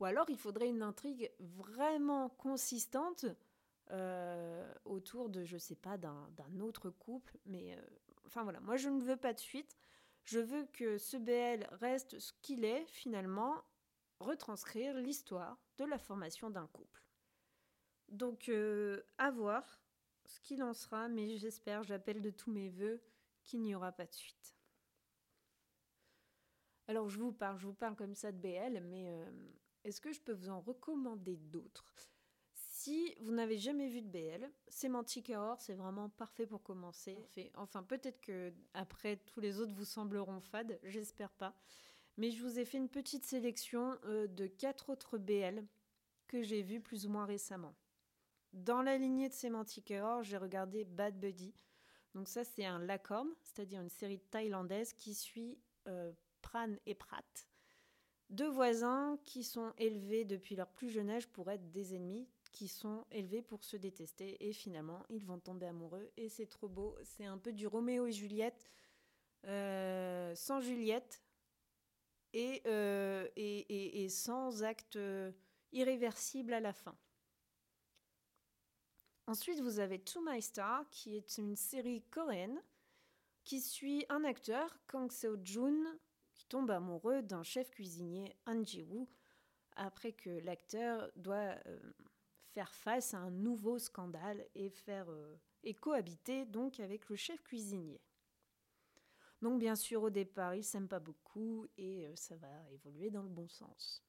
Ou 0.00 0.06
alors 0.06 0.28
il 0.30 0.38
faudrait 0.38 0.68
une 0.68 0.82
intrigue 0.82 1.30
vraiment 1.38 2.30
consistante 2.30 3.26
euh, 3.90 4.72
autour 4.86 5.28
de, 5.28 5.44
je 5.44 5.58
sais 5.58 5.76
pas, 5.76 5.98
d'un 5.98 6.60
autre 6.60 6.88
couple. 6.90 7.38
Mais 7.44 7.76
euh, 7.76 7.82
enfin 8.26 8.42
voilà, 8.42 8.60
moi 8.60 8.76
je 8.76 8.88
ne 8.88 9.02
veux 9.02 9.18
pas 9.18 9.34
de 9.34 9.40
suite. 9.40 9.76
Je 10.24 10.38
veux 10.38 10.64
que 10.72 10.98
ce 10.98 11.16
BL 11.16 11.66
reste 11.72 12.18
ce 12.18 12.32
qu'il 12.40 12.64
est 12.64 12.86
finalement, 12.86 13.62
retranscrire 14.18 14.94
l'histoire 14.94 15.58
de 15.78 15.84
la 15.84 15.98
formation 15.98 16.48
d'un 16.48 16.68
couple. 16.68 17.02
Donc 18.08 18.48
euh, 18.48 19.02
à 19.18 19.30
voir 19.30 19.81
ce 20.32 20.40
qu'il 20.40 20.62
en 20.62 20.72
sera, 20.72 21.08
mais 21.08 21.36
j'espère, 21.36 21.82
j'appelle 21.82 22.22
de 22.22 22.30
tous 22.30 22.50
mes 22.50 22.70
voeux 22.70 23.02
qu'il 23.44 23.60
n'y 23.60 23.74
aura 23.74 23.92
pas 23.92 24.06
de 24.06 24.14
suite. 24.14 24.56
Alors 26.88 27.08
je 27.08 27.18
vous 27.18 27.32
parle, 27.32 27.58
je 27.58 27.66
vous 27.66 27.74
parle 27.74 27.96
comme 27.96 28.14
ça 28.14 28.32
de 28.32 28.38
BL, 28.38 28.80
mais 28.82 29.10
euh, 29.10 29.30
est-ce 29.84 30.00
que 30.00 30.12
je 30.12 30.20
peux 30.20 30.32
vous 30.32 30.48
en 30.48 30.60
recommander 30.60 31.36
d'autres? 31.36 31.84
Si 32.54 33.14
vous 33.20 33.32
n'avez 33.32 33.58
jamais 33.58 33.88
vu 33.88 34.00
de 34.00 34.08
BL, 34.08 34.50
Semantic 34.68 35.30
Error, 35.30 35.60
c'est 35.60 35.74
vraiment 35.74 36.08
parfait 36.08 36.46
pour 36.46 36.62
commencer. 36.62 37.16
Enfin, 37.54 37.82
peut-être 37.82 38.20
que 38.20 38.52
après 38.74 39.16
tous 39.18 39.40
les 39.40 39.60
autres 39.60 39.72
vous 39.72 39.84
sembleront 39.84 40.40
fades, 40.40 40.80
j'espère 40.82 41.30
pas. 41.30 41.54
Mais 42.16 42.30
je 42.30 42.42
vous 42.42 42.58
ai 42.58 42.64
fait 42.64 42.78
une 42.78 42.88
petite 42.88 43.24
sélection 43.24 43.98
euh, 44.04 44.26
de 44.26 44.46
quatre 44.46 44.90
autres 44.90 45.18
BL 45.18 45.64
que 46.26 46.42
j'ai 46.42 46.62
vus 46.62 46.80
plus 46.80 47.06
ou 47.06 47.10
moins 47.10 47.26
récemment. 47.26 47.74
Dans 48.52 48.82
la 48.82 48.98
lignée 48.98 49.28
de 49.28 49.34
Semantic 49.34 49.90
Error, 49.90 50.22
j'ai 50.22 50.36
regardé 50.36 50.84
Bad 50.84 51.18
Buddy. 51.18 51.54
Donc 52.14 52.28
ça, 52.28 52.44
c'est 52.44 52.66
un 52.66 52.78
lacorn, 52.78 53.28
c'est-à-dire 53.42 53.80
une 53.80 53.88
série 53.88 54.20
thaïlandaise 54.20 54.92
qui 54.92 55.14
suit 55.14 55.58
euh, 55.88 56.12
Pran 56.42 56.74
et 56.84 56.94
Prat, 56.94 57.22
deux 58.28 58.48
voisins 58.48 59.18
qui 59.24 59.42
sont 59.44 59.72
élevés 59.78 60.24
depuis 60.24 60.54
leur 60.54 60.68
plus 60.68 60.90
jeune 60.90 61.08
âge 61.08 61.28
pour 61.28 61.50
être 61.50 61.70
des 61.70 61.94
ennemis, 61.94 62.28
qui 62.52 62.68
sont 62.68 63.06
élevés 63.10 63.40
pour 63.40 63.64
se 63.64 63.78
détester 63.78 64.46
et 64.46 64.52
finalement 64.52 65.02
ils 65.08 65.24
vont 65.24 65.38
tomber 65.38 65.66
amoureux 65.66 66.10
et 66.18 66.28
c'est 66.28 66.46
trop 66.46 66.68
beau. 66.68 66.96
C'est 67.02 67.24
un 67.24 67.38
peu 67.38 67.52
du 67.52 67.66
Roméo 67.66 68.06
et 68.06 68.12
Juliette 68.12 68.70
euh, 69.46 70.34
sans 70.34 70.60
Juliette 70.60 71.22
et, 72.34 72.62
euh, 72.66 73.26
et, 73.36 74.04
et, 74.04 74.08
sans 74.08 74.62
acte 74.62 74.98
irréversible 75.72 76.52
à 76.52 76.60
la 76.60 76.72
fin. 76.72 76.94
Ensuite, 79.26 79.60
vous 79.60 79.78
avez 79.78 80.00
To 80.00 80.20
My 80.24 80.42
Star, 80.42 80.88
qui 80.90 81.16
est 81.16 81.38
une 81.38 81.56
série 81.56 82.02
coréenne 82.10 82.60
qui 83.44 83.60
suit 83.60 84.04
un 84.08 84.24
acteur, 84.24 84.78
Kang 84.86 85.10
Seo-jun, 85.10 85.98
qui 86.32 86.46
tombe 86.46 86.70
amoureux 86.70 87.22
d'un 87.22 87.42
chef 87.42 87.70
cuisinier, 87.70 88.36
Han 88.46 88.64
Ji-woo, 88.64 89.08
après 89.76 90.12
que 90.12 90.30
l'acteur 90.30 91.10
doit 91.16 91.56
euh, 91.66 91.92
faire 92.52 92.72
face 92.74 93.14
à 93.14 93.18
un 93.18 93.30
nouveau 93.30 93.78
scandale 93.78 94.46
et 94.54 94.70
faire 94.70 95.10
euh, 95.10 95.36
et 95.64 95.74
cohabiter 95.74 96.44
donc 96.44 96.80
avec 96.80 97.08
le 97.08 97.16
chef 97.16 97.42
cuisinier. 97.42 98.00
Donc 99.40 99.58
bien 99.58 99.74
sûr 99.74 100.02
au 100.02 100.10
départ 100.10 100.54
ils 100.54 100.64
s'aiment 100.64 100.88
pas 100.88 101.00
beaucoup 101.00 101.66
et 101.76 102.06
euh, 102.06 102.16
ça 102.16 102.36
va 102.36 102.70
évoluer 102.70 103.10
dans 103.10 103.22
le 103.22 103.28
bon 103.28 103.48
sens. 103.48 104.04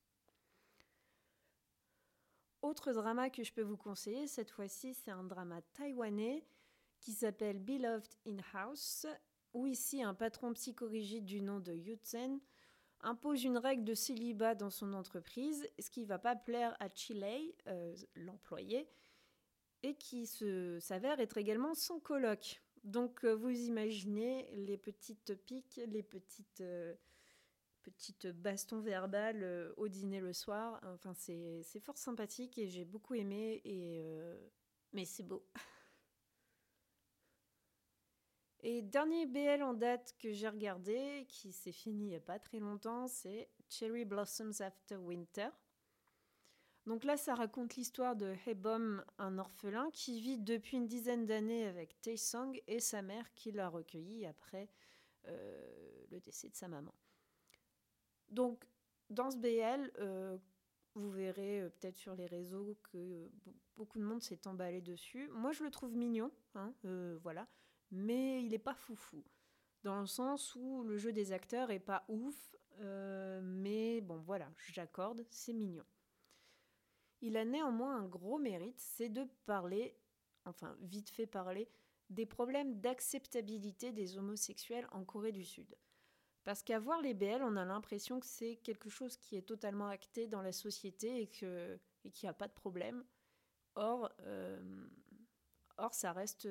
Autre 2.63 2.93
drama 2.93 3.29
que 3.29 3.43
je 3.43 3.53
peux 3.53 3.61
vous 3.61 3.77
conseiller, 3.77 4.25
cette 4.27 4.49
fois-ci, 4.49 4.93
c'est 4.93 5.11
un 5.11 5.23
drama 5.23 5.61
taïwanais 5.73 6.43
qui 6.99 7.11
s'appelle 7.11 7.59
Beloved 7.59 8.09
in 8.25 8.37
House, 8.53 9.05
où 9.53 9.67
ici 9.67 10.01
un 10.01 10.13
patron 10.13 10.53
psychorigide 10.53 11.25
du 11.25 11.41
nom 11.41 11.59
de 11.59 11.73
Yutsen 11.73 12.39
impose 13.01 13.43
une 13.43 13.57
règle 13.57 13.83
de 13.83 13.93
célibat 13.93 14.55
dans 14.55 14.69
son 14.69 14.93
entreprise, 14.93 15.67
ce 15.77 15.89
qui 15.89 16.01
ne 16.01 16.07
va 16.07 16.17
pas 16.17 16.35
plaire 16.35 16.75
à 16.79 16.87
Chile, 16.89 17.53
euh, 17.67 17.93
l'employé, 18.15 18.87
et 19.83 19.95
qui 19.95 20.25
s'avère 20.79 21.19
être 21.19 21.37
également 21.37 21.75
son 21.75 21.99
coloc. 21.99 22.61
Donc 22.83 23.23
euh, 23.25 23.35
vous 23.35 23.49
imaginez 23.49 24.49
les 24.55 24.77
petites 24.77 25.35
piques, 25.45 25.81
les 25.87 26.03
petites, 26.03 26.61
euh, 26.61 26.93
petites 27.91 28.27
bastons 28.27 28.81
verbales 28.81 29.73
au 29.77 29.87
dîner 29.87 30.19
le 30.19 30.33
soir. 30.33 30.79
Enfin, 30.93 31.13
c'est 31.13 31.79
fort 31.79 31.97
sympathique 31.97 32.57
et 32.57 32.67
j'ai 32.67 32.85
beaucoup 32.85 33.13
aimé, 33.13 33.61
et, 33.65 34.03
mais 34.93 35.05
c'est 35.05 35.23
beau. 35.23 35.45
Et 38.65 38.81
dernier 38.81 39.25
BL 39.25 39.61
en 39.61 39.73
date 39.73 40.15
que 40.17 40.31
j'ai 40.31 40.47
regardé, 40.47 41.25
qui 41.27 41.51
s'est 41.51 41.73
fini 41.73 42.05
il 42.05 42.09
n'y 42.09 42.15
a 42.15 42.21
pas 42.21 42.39
très 42.39 42.59
longtemps, 42.59 43.09
c'est 43.09 43.49
Cherry 43.67 44.05
Blossoms 44.05 44.61
After 44.61 44.95
Winter. 44.95 45.49
Donc 46.85 47.03
là, 47.03 47.17
ça 47.17 47.35
raconte 47.35 47.75
l'histoire 47.75 48.15
de 48.15 48.35
Hebom, 48.45 49.03
un 49.17 49.37
orphelin 49.37 49.89
qui 49.91 50.21
vit 50.21 50.37
depuis 50.37 50.77
une 50.77 50.87
dizaine 50.87 51.25
d'années 51.25 51.65
avec 51.65 51.99
Taesong 52.01 52.61
et 52.67 52.79
sa 52.79 53.01
mère 53.01 53.33
qui 53.33 53.51
l'a 53.51 53.67
recueilli 53.67 54.25
après 54.25 54.69
euh, 55.27 56.05
le 56.11 56.21
décès 56.21 56.49
de 56.49 56.55
sa 56.55 56.69
maman. 56.69 56.93
Donc, 58.33 58.65
dans 59.09 59.31
ce 59.31 59.37
BL, 59.37 59.91
euh, 59.99 60.37
vous 60.95 61.09
verrez 61.09 61.61
euh, 61.61 61.69
peut-être 61.69 61.95
sur 61.95 62.15
les 62.15 62.25
réseaux 62.25 62.77
que 62.91 63.31
beaucoup 63.77 63.99
de 63.99 64.03
monde 64.03 64.21
s'est 64.21 64.47
emballé 64.47 64.81
dessus. 64.81 65.29
Moi, 65.29 65.51
je 65.51 65.63
le 65.63 65.71
trouve 65.71 65.95
mignon, 65.95 66.31
hein, 66.55 66.73
voilà 67.21 67.47
mais 67.93 68.43
il 68.43 68.49
n'est 68.49 68.59
pas 68.59 68.73
foufou. 68.73 69.23
Dans 69.83 69.99
le 69.99 70.07
sens 70.07 70.55
où 70.55 70.83
le 70.83 70.97
jeu 70.97 71.13
des 71.13 71.31
acteurs 71.31 71.71
est 71.71 71.79
pas 71.79 72.05
ouf, 72.07 72.55
euh, 72.79 73.39
mais 73.43 74.01
bon 74.01 74.17
voilà, 74.17 74.49
j'accorde, 74.71 75.25
c'est 75.29 75.53
mignon. 75.53 75.85
Il 77.21 77.37
a 77.37 77.45
néanmoins 77.45 77.97
un 77.97 78.07
gros 78.07 78.39
mérite, 78.39 78.79
c'est 78.79 79.09
de 79.09 79.25
parler, 79.45 79.95
enfin 80.45 80.75
vite 80.81 81.09
fait 81.09 81.27
parler, 81.27 81.69
des 82.09 82.25
problèmes 82.25 82.79
d'acceptabilité 82.81 83.91
des 83.91 84.17
homosexuels 84.17 84.87
en 84.91 85.05
Corée 85.05 85.31
du 85.31 85.45
Sud. 85.45 85.75
Parce 86.43 86.61
qu'à 86.61 86.79
voir 86.79 87.01
les 87.01 87.13
BL, 87.13 87.41
on 87.41 87.55
a 87.55 87.65
l'impression 87.65 88.19
que 88.19 88.25
c'est 88.25 88.57
quelque 88.57 88.89
chose 88.89 89.15
qui 89.17 89.37
est 89.37 89.47
totalement 89.47 89.87
acté 89.87 90.27
dans 90.27 90.41
la 90.41 90.51
société 90.51 91.21
et 91.21 91.27
qu'il 91.27 91.79
et 92.03 92.11
n'y 92.21 92.29
a 92.29 92.33
pas 92.33 92.47
de 92.47 92.53
problème. 92.53 93.05
Or, 93.75 94.11
euh, 94.21 94.87
or 95.77 95.93
ça 95.93 96.11
reste 96.11 96.47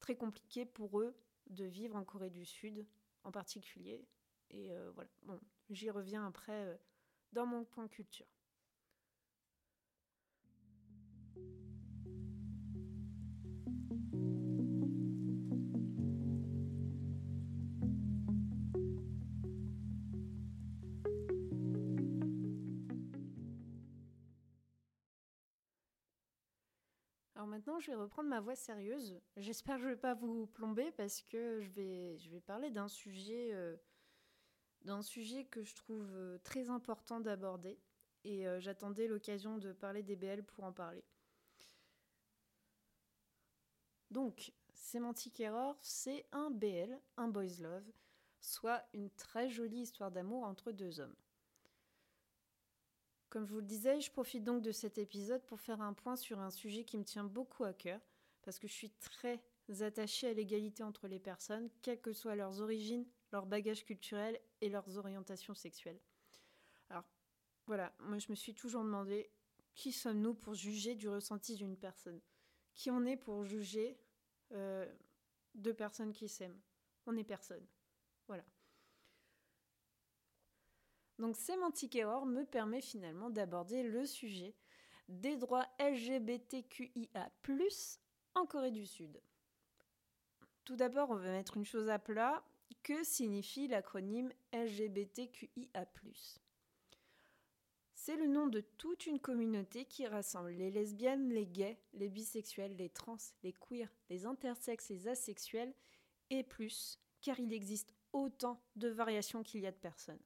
très 0.00 0.16
compliqué 0.16 0.64
pour 0.64 1.00
eux 1.00 1.14
de 1.48 1.64
vivre 1.64 1.96
en 1.96 2.04
Corée 2.04 2.30
du 2.30 2.44
Sud 2.44 2.86
en 3.22 3.30
particulier. 3.30 4.06
Et 4.50 4.72
euh, 4.72 4.90
voilà, 4.94 5.10
bon, 5.22 5.40
j'y 5.70 5.90
reviens 5.90 6.26
après 6.26 6.66
euh, 6.66 6.76
dans 7.32 7.46
mon 7.46 7.64
point 7.64 7.88
culture. 7.88 8.26
Maintenant, 27.46 27.80
je 27.80 27.90
vais 27.90 27.96
reprendre 27.96 28.28
ma 28.28 28.40
voix 28.40 28.56
sérieuse. 28.56 29.20
J'espère 29.36 29.76
que 29.76 29.82
je 29.82 29.88
ne 29.88 29.92
vais 29.92 30.00
pas 30.00 30.14
vous 30.14 30.46
plomber 30.46 30.90
parce 30.92 31.22
que 31.22 31.60
je 31.60 31.70
vais, 31.70 32.40
parler 32.46 32.70
d'un 32.70 32.88
sujet, 32.88 33.50
euh, 33.52 33.76
d'un 34.82 35.02
sujet 35.02 35.44
que 35.44 35.62
je 35.62 35.74
trouve 35.74 36.08
euh, 36.14 36.38
très 36.44 36.70
important 36.70 37.20
d'aborder. 37.20 37.78
Et 38.24 38.46
euh, 38.46 38.60
j'attendais 38.60 39.06
l'occasion 39.06 39.58
de 39.58 39.72
parler 39.72 40.02
des 40.02 40.16
BL 40.16 40.42
pour 40.42 40.64
en 40.64 40.72
parler. 40.72 41.04
Donc, 44.10 44.52
Semantic 44.72 45.40
Error, 45.40 45.76
c'est 45.80 46.26
un 46.32 46.50
BL, 46.50 46.98
un 47.16 47.28
boys 47.28 47.60
love, 47.60 47.90
soit 48.40 48.84
une 48.92 49.10
très 49.10 49.48
jolie 49.48 49.80
histoire 49.80 50.10
d'amour 50.10 50.44
entre 50.44 50.72
deux 50.72 51.00
hommes. 51.00 51.16
Comme 53.34 53.48
je 53.48 53.52
vous 53.52 53.58
le 53.58 53.66
disais, 53.66 54.00
je 54.00 54.12
profite 54.12 54.44
donc 54.44 54.62
de 54.62 54.70
cet 54.70 54.96
épisode 54.96 55.42
pour 55.42 55.58
faire 55.58 55.80
un 55.80 55.92
point 55.92 56.14
sur 56.14 56.38
un 56.38 56.52
sujet 56.52 56.84
qui 56.84 56.96
me 56.96 57.02
tient 57.02 57.24
beaucoup 57.24 57.64
à 57.64 57.72
cœur, 57.72 58.00
parce 58.42 58.60
que 58.60 58.68
je 58.68 58.72
suis 58.72 58.90
très 58.90 59.42
attachée 59.80 60.28
à 60.28 60.32
l'égalité 60.32 60.84
entre 60.84 61.08
les 61.08 61.18
personnes, 61.18 61.68
quelles 61.82 62.00
que 62.00 62.12
soient 62.12 62.36
leurs 62.36 62.60
origines, 62.60 63.04
leur 63.32 63.46
bagage 63.46 63.84
culturel 63.84 64.40
et 64.60 64.68
leurs 64.68 64.98
orientations 64.98 65.52
sexuelles. 65.52 65.98
Alors, 66.90 67.02
voilà, 67.66 67.92
moi 67.98 68.18
je 68.18 68.30
me 68.30 68.36
suis 68.36 68.54
toujours 68.54 68.84
demandé 68.84 69.28
qui 69.74 69.90
sommes-nous 69.90 70.34
pour 70.34 70.54
juger 70.54 70.94
du 70.94 71.08
ressenti 71.08 71.56
d'une 71.56 71.76
personne? 71.76 72.20
Qui 72.76 72.92
on 72.92 73.04
est 73.04 73.16
pour 73.16 73.44
juger 73.44 73.98
euh, 74.52 74.86
deux 75.56 75.74
personnes 75.74 76.12
qui 76.12 76.28
s'aiment? 76.28 76.60
On 77.06 77.16
est 77.16 77.24
personne. 77.24 77.66
Voilà. 78.28 78.44
Donc 81.18 81.36
Semantic 81.36 81.94
Error 81.96 82.26
me 82.26 82.44
permet 82.44 82.80
finalement 82.80 83.30
d'aborder 83.30 83.82
le 83.82 84.04
sujet 84.06 84.54
des 85.08 85.36
droits 85.36 85.66
LGBTQIA+, 85.78 87.30
en 88.34 88.46
Corée 88.46 88.70
du 88.70 88.86
Sud. 88.86 89.20
Tout 90.64 90.76
d'abord, 90.76 91.10
on 91.10 91.16
va 91.16 91.30
mettre 91.30 91.56
une 91.56 91.64
chose 91.64 91.88
à 91.88 91.98
plat. 91.98 92.42
Que 92.82 93.04
signifie 93.04 93.68
l'acronyme 93.68 94.32
LGBTQIA+. 94.52 95.86
C'est 97.94 98.16
le 98.16 98.26
nom 98.26 98.46
de 98.46 98.60
toute 98.60 99.06
une 99.06 99.20
communauté 99.20 99.86
qui 99.86 100.06
rassemble 100.06 100.50
les 100.50 100.70
lesbiennes, 100.70 101.30
les 101.30 101.46
gays, 101.46 101.78
les 101.94 102.10
bisexuels, 102.10 102.76
les 102.76 102.90
trans, 102.90 103.16
les 103.42 103.54
queers, 103.54 103.88
les 104.10 104.26
intersexes, 104.26 104.90
les 104.90 105.08
asexuels 105.08 105.72
et 106.28 106.42
plus, 106.42 106.98
car 107.22 107.40
il 107.40 107.52
existe 107.54 107.94
autant 108.12 108.62
de 108.76 108.88
variations 108.88 109.42
qu'il 109.42 109.62
y 109.62 109.66
a 109.66 109.72
de 109.72 109.76
personnes. 109.76 110.20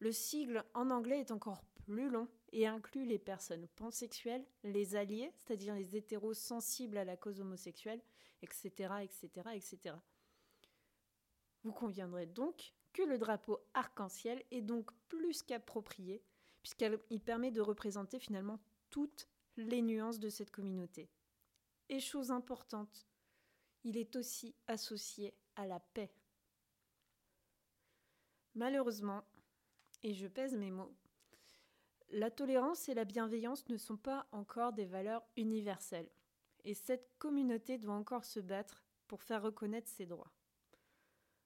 Le 0.00 0.12
sigle 0.12 0.64
en 0.74 0.90
anglais 0.90 1.20
est 1.20 1.32
encore 1.32 1.64
plus 1.84 2.08
long 2.08 2.28
et 2.52 2.66
inclut 2.66 3.04
les 3.04 3.18
personnes 3.18 3.66
pansexuelles, 3.76 4.46
les 4.62 4.94
alliés, 4.94 5.32
c'est-à-dire 5.36 5.74
les 5.74 5.96
hétéros 5.96 6.34
sensibles 6.34 6.98
à 6.98 7.04
la 7.04 7.16
cause 7.16 7.40
homosexuelle, 7.40 8.00
etc., 8.42 8.70
etc., 9.02 9.28
etc. 9.54 9.96
Vous 11.64 11.72
conviendrez 11.72 12.26
donc 12.26 12.72
que 12.92 13.02
le 13.02 13.18
drapeau 13.18 13.58
arc-en-ciel 13.74 14.44
est 14.50 14.62
donc 14.62 14.90
plus 15.08 15.42
qu'approprié, 15.42 16.22
puisqu'il 16.62 17.20
permet 17.20 17.50
de 17.50 17.60
représenter 17.60 18.18
finalement 18.18 18.60
toutes 18.90 19.28
les 19.56 19.82
nuances 19.82 20.20
de 20.20 20.28
cette 20.28 20.50
communauté. 20.50 21.10
Et 21.88 22.00
chose 22.00 22.30
importante, 22.30 23.06
il 23.84 23.96
est 23.96 24.16
aussi 24.16 24.54
associé 24.66 25.34
à 25.56 25.66
la 25.66 25.80
paix. 25.80 26.12
Malheureusement, 28.54 29.24
et 30.02 30.14
je 30.14 30.26
pèse 30.26 30.54
mes 30.54 30.70
mots, 30.70 30.94
la 32.10 32.30
tolérance 32.30 32.88
et 32.88 32.94
la 32.94 33.04
bienveillance 33.04 33.68
ne 33.68 33.76
sont 33.76 33.96
pas 33.96 34.26
encore 34.32 34.72
des 34.72 34.86
valeurs 34.86 35.26
universelles, 35.36 36.10
et 36.64 36.74
cette 36.74 37.10
communauté 37.18 37.78
doit 37.78 37.94
encore 37.94 38.24
se 38.24 38.40
battre 38.40 38.82
pour 39.06 39.22
faire 39.22 39.42
reconnaître 39.42 39.88
ses 39.88 40.06
droits. 40.06 40.32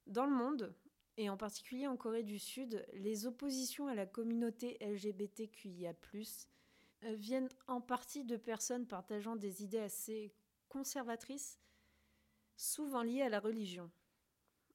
Dans 0.06 0.26
le 0.26 0.34
monde, 0.34 0.74
et 1.16 1.28
en 1.28 1.36
particulier 1.36 1.86
en 1.86 1.96
Corée 1.96 2.22
du 2.22 2.38
Sud, 2.38 2.86
les 2.94 3.26
oppositions 3.26 3.86
à 3.86 3.94
la 3.94 4.06
communauté 4.06 4.78
LGBTQIA 4.80 5.94
viennent 7.02 7.48
en 7.66 7.80
partie 7.80 8.24
de 8.24 8.36
personnes 8.36 8.86
partageant 8.86 9.36
des 9.36 9.62
idées 9.62 9.80
assez 9.80 10.32
conservatrices, 10.68 11.58
souvent 12.56 13.02
liées 13.02 13.22
à 13.22 13.28
la 13.28 13.40
religion. 13.40 13.90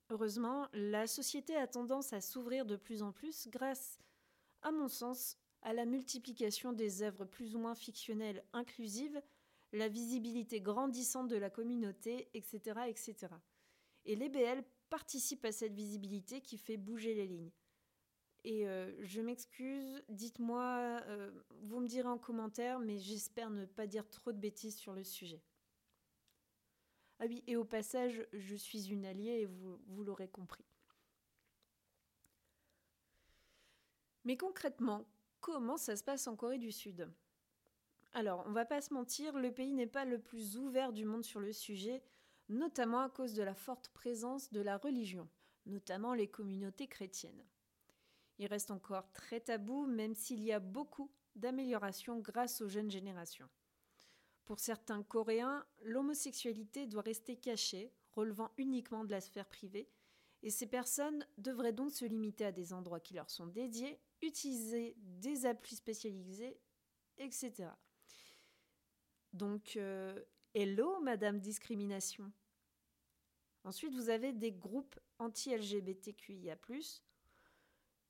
Heureusement, 0.09 0.67
la 0.73 1.05
société 1.05 1.55
a 1.55 1.67
tendance 1.67 2.13
à 2.13 2.21
s'ouvrir 2.21 2.65
de 2.65 2.75
plus 2.75 3.01
en 3.01 3.11
plus 3.11 3.47
grâce, 3.49 3.99
à 4.61 4.71
mon 4.71 4.87
sens, 4.87 5.37
à 5.61 5.73
la 5.73 5.85
multiplication 5.85 6.71
des 6.71 7.03
œuvres 7.03 7.25
plus 7.25 7.55
ou 7.55 7.59
moins 7.59 7.75
fictionnelles 7.75 8.43
inclusives, 8.53 9.21
la 9.73 9.89
visibilité 9.89 10.61
grandissante 10.61 11.27
de 11.27 11.35
la 11.35 11.49
communauté, 11.49 12.29
etc. 12.33 12.79
etc. 12.87 13.15
Et 14.05 14.15
les 14.15 14.29
BL 14.29 14.63
à 15.43 15.51
cette 15.51 15.73
visibilité 15.73 16.41
qui 16.41 16.57
fait 16.57 16.77
bouger 16.77 17.13
les 17.13 17.27
lignes. 17.27 17.51
Et 18.43 18.67
euh, 18.67 18.93
je 19.03 19.19
m'excuse, 19.21 20.01
dites-moi, 20.09 21.01
euh, 21.07 21.31
vous 21.63 21.79
me 21.79 21.87
direz 21.87 22.07
en 22.07 22.17
commentaire, 22.17 22.79
mais 22.79 22.97
j'espère 22.97 23.49
ne 23.49 23.65
pas 23.65 23.87
dire 23.87 24.07
trop 24.09 24.31
de 24.31 24.37
bêtises 24.37 24.77
sur 24.77 24.93
le 24.93 25.03
sujet. 25.03 25.41
Ah 27.19 27.25
oui, 27.27 27.43
et 27.47 27.55
au 27.55 27.65
passage, 27.65 28.25
je 28.33 28.55
suis 28.55 28.91
une 28.91 29.05
alliée 29.05 29.41
et 29.41 29.45
vous, 29.45 29.79
vous 29.87 30.03
l'aurez 30.03 30.27
compris. 30.27 30.65
Mais 34.23 34.37
concrètement, 34.37 35.05
comment 35.39 35.77
ça 35.77 35.95
se 35.95 36.03
passe 36.03 36.27
en 36.27 36.35
Corée 36.35 36.59
du 36.59 36.71
Sud? 36.71 37.09
Alors, 38.13 38.43
on 38.45 38.51
va 38.51 38.65
pas 38.65 38.81
se 38.81 38.93
mentir, 38.93 39.37
le 39.37 39.51
pays 39.51 39.73
n'est 39.73 39.87
pas 39.87 40.05
le 40.05 40.19
plus 40.19 40.57
ouvert 40.57 40.93
du 40.93 41.05
monde 41.05 41.23
sur 41.23 41.39
le 41.39 41.53
sujet, 41.53 42.03
notamment 42.49 43.01
à 43.01 43.09
cause 43.09 43.33
de 43.33 43.43
la 43.43 43.55
forte 43.55 43.89
présence 43.89 44.51
de 44.51 44.61
la 44.61 44.77
religion, 44.77 45.27
notamment 45.65 46.13
les 46.13 46.27
communautés 46.27 46.87
chrétiennes. 46.87 47.45
Il 48.37 48.47
reste 48.47 48.69
encore 48.69 49.11
très 49.11 49.39
tabou, 49.39 49.85
même 49.85 50.13
s'il 50.13 50.43
y 50.43 50.51
a 50.51 50.59
beaucoup 50.59 51.11
d'améliorations 51.35 52.19
grâce 52.19 52.61
aux 52.61 52.69
jeunes 52.69 52.91
générations. 52.91 53.49
Pour 54.47 54.59
certains 54.61 55.03
Coréens, 55.03 55.65
l'homosexualité 55.83 56.87
doit 56.87 57.01
rester 57.01 57.35
cachée, 57.35 57.91
relevant 58.13 58.49
uniquement 58.57 59.03
de 59.03 59.11
la 59.11 59.19
sphère 59.19 59.45
privée, 59.45 59.89
et 60.41 60.49
ces 60.49 60.67
personnes 60.67 61.27
devraient 61.37 61.73
donc 61.73 61.91
se 61.91 62.05
limiter 62.05 62.45
à 62.45 62.53
des 62.53 62.71
endroits 62.71 63.01
qui 63.01 63.13
leur 63.13 63.29
sont 63.29 63.47
dédiés, 63.47 63.99
utiliser 64.21 64.95
des 64.99 65.45
applis 65.45 65.75
spécialisés, 65.75 66.57
etc. 67.17 67.69
Donc, 69.33 69.75
euh, 69.75 70.17
hello, 70.53 71.01
Madame 71.01 71.41
Discrimination. 71.41 72.31
Ensuite, 73.65 73.93
vous 73.93 74.09
avez 74.09 74.31
des 74.31 74.53
groupes 74.53 74.97
anti-LGBTQIA, 75.19 76.57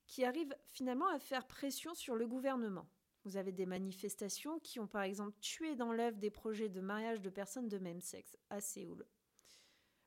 qui 0.05 0.23
arrivent 0.23 0.55
finalement 0.67 1.07
à 1.07 1.17
faire 1.17 1.47
pression 1.47 1.95
sur 1.95 2.15
le 2.15 2.27
gouvernement. 2.27 2.87
Vous 3.27 3.35
avez 3.35 3.51
des 3.51 3.65
manifestations 3.65 4.57
qui 4.59 4.79
ont 4.79 4.87
par 4.87 5.01
exemple 5.01 5.37
tué 5.41 5.75
dans 5.75 5.91
l'œuvre 5.91 6.15
des 6.15 6.29
projets 6.29 6.69
de 6.69 6.79
mariage 6.79 7.19
de 7.19 7.29
personnes 7.29 7.67
de 7.67 7.77
même 7.77 7.99
sexe 7.99 8.37
à 8.49 8.61
Séoul. 8.61 9.05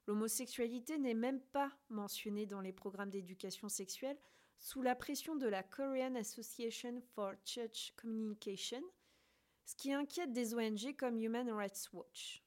L'homosexualité 0.06 0.96
n'est 0.96 1.12
même 1.12 1.42
pas 1.52 1.70
mentionnée 1.90 2.46
dans 2.46 2.62
les 2.62 2.72
programmes 2.72 3.10
d'éducation 3.10 3.68
sexuelle 3.68 4.16
sous 4.58 4.80
la 4.80 4.94
pression 4.94 5.36
de 5.36 5.46
la 5.46 5.62
Korean 5.62 6.14
Association 6.14 7.02
for 7.14 7.34
Church 7.44 7.92
Communication, 7.94 8.82
ce 9.66 9.74
qui 9.74 9.92
inquiète 9.92 10.32
des 10.32 10.54
ONG 10.54 10.96
comme 10.96 11.20
Human 11.20 11.50
Rights 11.50 11.90
Watch. 11.92 12.42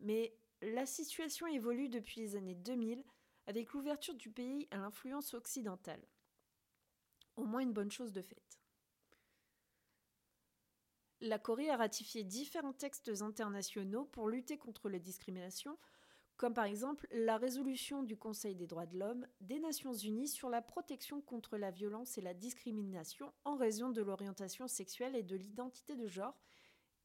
Mais 0.00 0.36
la 0.60 0.84
situation 0.84 1.46
évolue 1.46 1.88
depuis 1.88 2.20
les 2.20 2.36
années 2.36 2.54
2000 2.54 3.02
avec 3.46 3.72
l'ouverture 3.72 4.14
du 4.14 4.28
pays 4.28 4.68
à 4.70 4.76
l'influence 4.76 5.32
occidentale. 5.32 6.06
Au 7.36 7.44
moins 7.46 7.60
une 7.60 7.72
bonne 7.72 7.90
chose 7.90 8.12
de 8.12 8.20
faite. 8.20 8.60
La 11.20 11.38
Corée 11.38 11.70
a 11.70 11.76
ratifié 11.76 12.24
différents 12.24 12.74
textes 12.74 13.10
internationaux 13.22 14.04
pour 14.04 14.28
lutter 14.28 14.58
contre 14.58 14.88
les 14.88 15.00
discriminations, 15.00 15.78
comme 16.36 16.52
par 16.52 16.66
exemple 16.66 17.08
la 17.10 17.38
résolution 17.38 18.02
du 18.02 18.16
Conseil 18.18 18.54
des 18.54 18.66
droits 18.66 18.84
de 18.84 18.98
l'homme 18.98 19.26
des 19.40 19.58
Nations 19.58 19.94
Unies 19.94 20.28
sur 20.28 20.50
la 20.50 20.60
protection 20.60 21.22
contre 21.22 21.56
la 21.56 21.70
violence 21.70 22.18
et 22.18 22.20
la 22.20 22.34
discrimination 22.34 23.32
en 23.44 23.56
raison 23.56 23.88
de 23.88 24.02
l'orientation 24.02 24.68
sexuelle 24.68 25.16
et 25.16 25.22
de 25.22 25.36
l'identité 25.36 25.96
de 25.96 26.06
genre, 26.06 26.36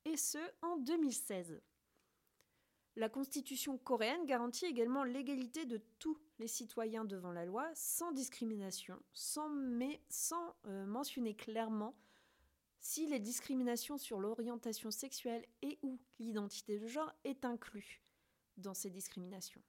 et 0.04 0.18
ce 0.18 0.40
en 0.62 0.76
2016. 0.78 1.62
La 2.98 3.08
Constitution 3.08 3.78
coréenne 3.78 4.26
garantit 4.26 4.66
également 4.66 5.06
l'égalité 5.06 5.66
de 5.66 5.78
tous 6.00 6.18
les 6.40 6.48
citoyens 6.48 7.06
devant 7.06 7.32
la 7.32 7.46
loi, 7.46 7.70
sans 7.74 8.12
discrimination, 8.12 9.02
sans, 9.14 9.48
mais 9.48 10.02
sans 10.10 10.58
euh, 10.66 10.86
mentionner 10.86 11.34
clairement 11.34 11.96
si 12.82 13.06
les 13.06 13.20
discriminations 13.20 13.98
sur 13.98 14.20
l'orientation 14.20 14.92
sexuelle 14.92 15.46
et 15.62 15.78
ou 15.84 16.00
l'identité 16.20 16.80
de 16.80 16.88
genre 16.88 17.14
est 17.24 17.46
inclus 17.46 18.02
dans 18.58 18.74
ces 18.74 18.90
discriminations. 18.90 19.62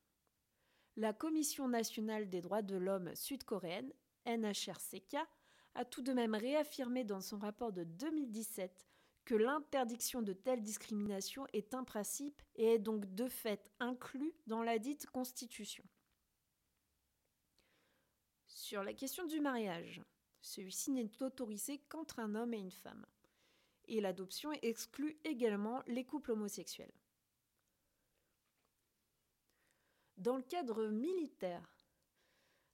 La 0.97 1.13
Commission 1.13 1.69
nationale 1.69 2.29
des 2.29 2.41
droits 2.41 2.63
de 2.63 2.77
l'homme 2.77 3.15
sud-coréenne, 3.15 3.93
NHRCK, 4.27 5.17
a 5.75 5.85
tout 5.85 6.03
de 6.03 6.13
même 6.13 6.35
réaffirmé 6.35 7.05
dans 7.05 7.21
son 7.21 7.39
rapport 7.39 7.73
de 7.73 7.85
2017 7.85 8.87
que 9.25 9.35
l'interdiction 9.35 10.23
de 10.23 10.33
telles 10.33 10.63
discriminations 10.63 11.47
est 11.53 11.75
un 11.75 11.85
principe 11.85 12.43
et 12.57 12.75
est 12.75 12.79
donc 12.79 13.15
de 13.15 13.29
fait 13.29 13.71
inclus 13.79 14.35
dans 14.47 14.63
la 14.63 14.79
dite 14.79 15.07
Constitution. 15.07 15.85
Sur 18.47 18.83
la 18.83 18.95
question 18.95 19.27
du 19.27 19.41
mariage, 19.41 20.03
celui-ci 20.43 20.91
n'est 20.91 21.23
autorisé 21.23 21.79
qu'entre 21.89 22.19
un 22.19 22.35
homme 22.35 22.53
et 22.53 22.59
une 22.59 22.73
femme. 22.73 23.07
Et 23.87 24.01
l'adoption 24.01 24.53
exclut 24.63 25.17
également 25.25 25.83
les 25.87 26.05
couples 26.05 26.33
homosexuels. 26.33 26.93
Dans 30.19 30.37
le 30.37 30.43
cadre 30.43 30.89
militaire, 30.89 31.69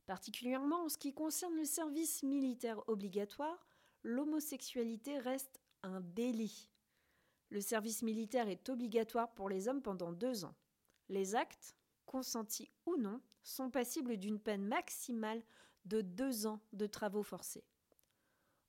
particulièrement 0.06 0.84
en 0.84 0.88
ce 0.88 0.98
qui 0.98 1.14
concerne 1.14 1.54
le 1.56 1.64
service 1.64 2.22
militaire 2.22 2.86
obligatoire, 2.88 3.66
l'homosexualité 4.02 5.18
reste 5.18 5.60
un 5.82 6.00
délit. 6.00 6.70
Le 7.50 7.60
service 7.60 8.02
militaire 8.02 8.48
est 8.48 8.68
obligatoire 8.68 9.32
pour 9.34 9.48
les 9.48 9.68
hommes 9.68 9.82
pendant 9.82 10.12
deux 10.12 10.44
ans. 10.44 10.54
Les 11.08 11.34
actes, 11.34 11.74
consentis 12.04 12.70
ou 12.84 12.96
non, 12.96 13.20
sont 13.42 13.70
passibles 13.70 14.18
d'une 14.18 14.38
peine 14.38 14.66
maximale 14.66 15.42
de 15.84 16.00
deux 16.00 16.46
ans 16.46 16.60
de 16.72 16.86
travaux 16.86 17.22
forcés. 17.22 17.64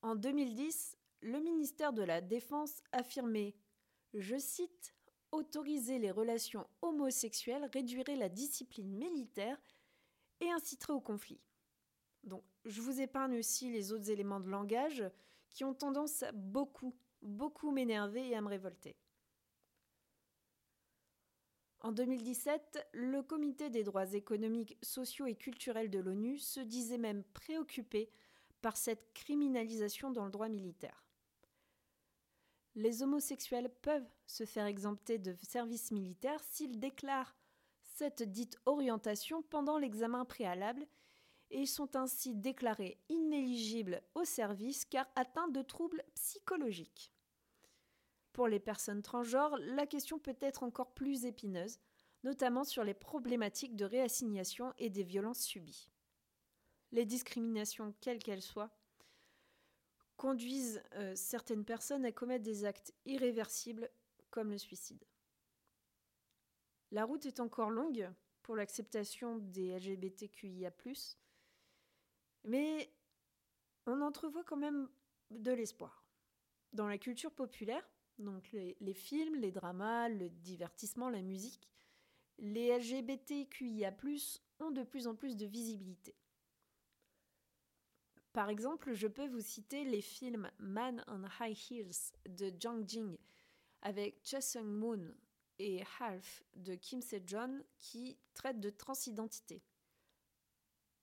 En 0.02 0.16
2010, 0.16 0.98
le 1.22 1.40
ministère 1.40 1.94
de 1.94 2.04
la 2.04 2.22
Défense 2.22 2.82
affirmait, 2.92 3.56
je 4.14 4.38
cite, 4.38 4.94
Autoriser 5.32 6.00
les 6.00 6.10
relations 6.10 6.68
homosexuelles 6.82 7.70
réduirait 7.72 8.16
la 8.16 8.30
discipline 8.30 8.90
militaire 8.98 9.62
et 10.40 10.50
inciterait 10.50 10.94
au 10.94 11.00
conflit. 11.00 11.40
Je 12.66 12.82
vous 12.82 13.00
épargne 13.00 13.38
aussi 13.38 13.72
les 13.72 13.92
autres 13.92 14.10
éléments 14.10 14.40
de 14.40 14.50
langage 14.50 15.04
qui 15.52 15.64
ont 15.64 15.76
tendance 15.76 16.24
à 16.24 16.32
beaucoup, 16.32 16.96
beaucoup 17.22 17.72
m'énerver 17.72 18.30
et 18.30 18.36
à 18.36 18.42
me 18.42 18.48
révolter. 18.48 18.96
En 21.82 21.94
2017, 21.94 22.90
le 22.92 23.22
Comité 23.22 23.70
des 23.70 23.84
droits 23.84 24.14
économiques, 24.14 24.78
sociaux 24.82 25.28
et 25.28 25.36
culturels 25.36 25.90
de 25.90 26.00
l'ONU 26.00 26.38
se 26.38 26.60
disait 26.60 26.98
même 26.98 27.24
préoccupé 27.34 28.10
par 28.62 28.76
cette 28.76 29.14
criminalisation 29.14 30.12
dans 30.12 30.26
le 30.26 30.32
droit 30.32 30.50
militaire. 30.50 31.06
Les 32.76 33.02
homosexuels 33.02 33.72
peuvent 33.82 34.10
se 34.28 34.46
faire 34.46 34.66
exempter 34.66 35.18
de 35.18 35.36
service 35.42 35.92
militaire 35.92 36.44
s'ils 36.44 36.80
déclarent 36.80 37.36
cette 37.82 38.24
dite 38.24 38.58
orientation 38.66 39.42
pendant 39.42 39.78
l'examen 39.78 40.26
préalable 40.26 40.86
et 41.52 41.62
ils 41.62 41.68
sont 41.68 41.96
ainsi 41.96 42.36
déclarés 42.36 43.00
inéligibles 43.10 44.02
au 44.16 44.24
service 44.24 44.86
car 44.86 45.08
atteints 45.16 45.48
de 45.48 45.62
troubles 45.62 46.04
psychologiques. 46.14 47.12
Pour 48.34 48.48
les 48.48 48.60
personnes 48.60 49.02
transgenres, 49.02 49.58
la 49.60 49.88
question 49.88 50.20
peut 50.20 50.38
être 50.42 50.64
encore 50.64 50.94
plus 50.94 51.26
épineuse, 51.26 51.80
notamment 52.24 52.64
sur 52.64 52.84
les 52.84 52.94
problématiques 52.94 53.76
de 53.76 53.86
réassignation 53.86 54.74
et 54.78 54.90
des 54.90 55.04
violences 55.04 55.42
subies. 55.42 55.90
Les 56.92 57.06
discriminations, 57.06 57.94
quelles 58.02 58.20
qu'elles 58.20 58.42
soient, 58.42 58.72
conduisent 60.18 60.84
euh, 60.96 61.16
certaines 61.16 61.64
personnes 61.64 62.06
à 62.06 62.12
commettre 62.12 62.44
des 62.44 62.66
actes 62.66 62.94
irréversibles 63.06 63.90
comme 64.30 64.52
le 64.52 64.58
suicide. 64.58 65.04
La 66.92 67.06
route 67.06 67.26
est 67.26 67.40
encore 67.40 67.70
longue 67.70 68.10
pour 68.42 68.56
l'acceptation 68.56 69.38
des 69.38 69.78
LGBTQIA, 69.80 70.72
mais 72.44 72.92
on 73.86 74.02
entrevoit 74.02 74.44
quand 74.44 74.58
même 74.58 74.90
de 75.30 75.52
l'espoir. 75.52 76.04
Dans 76.74 76.88
la 76.88 76.98
culture 76.98 77.32
populaire, 77.32 77.88
donc 78.20 78.52
les, 78.52 78.94
films, 78.94 79.36
les 79.36 79.52
dramas, 79.52 80.10
le 80.10 80.30
divertissement, 80.30 81.10
la 81.10 81.22
musique, 81.22 81.70
les 82.38 82.78
LGBTQIA 82.78 83.94
ont 84.60 84.72
de 84.72 84.84
plus 84.84 85.08
en 85.08 85.16
plus 85.16 85.36
de 85.36 85.46
visibilité. 85.46 86.16
Par 88.34 88.50
exemple, 88.50 88.94
je 88.94 89.08
peux 89.08 89.28
vous 89.28 89.42
citer 89.42 89.84
les 89.84 90.02
films 90.02 90.52
Man 90.60 91.04
on 91.08 91.24
High 91.40 91.58
Heels 91.70 92.14
de 92.30 92.54
Jang 92.60 92.88
Jing 92.88 93.18
avec 93.82 94.20
Cha 94.24 94.42
Sung 94.42 94.66
Moon 94.66 95.14
et 95.58 95.84
Half 96.00 96.44
de 96.56 96.76
Kim 96.76 97.02
Se-jeon 97.02 97.64
qui 97.78 98.18
traitent 98.34 98.60
de 98.60 98.70
transidentité. 98.70 99.62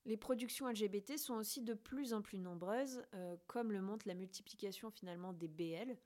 Les 0.04 0.16
productions 0.16 0.68
LGBT 0.68 1.18
sont 1.18 1.34
aussi 1.34 1.62
de 1.62 1.74
plus 1.74 2.14
en 2.14 2.22
plus 2.22 2.38
nombreuses, 2.38 3.02
euh, 3.14 3.36
comme 3.48 3.72
le 3.72 3.82
montre 3.82 4.06
la 4.06 4.14
multiplication 4.14 4.90
finalement 4.92 5.32
des 5.32 5.48
BL, 5.48 5.96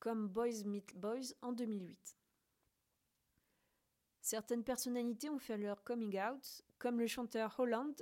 comme 0.00 0.28
Boys 0.28 0.64
Meet 0.64 0.96
Boys 0.96 1.34
en 1.42 1.52
2008. 1.52 2.16
Certaines 4.20 4.64
personnalités 4.64 5.30
ont 5.30 5.38
fait 5.38 5.56
leur 5.56 5.82
coming 5.84 6.20
out, 6.20 6.62
comme 6.78 7.00
le 7.00 7.06
chanteur 7.06 7.58
Holland 7.58 7.94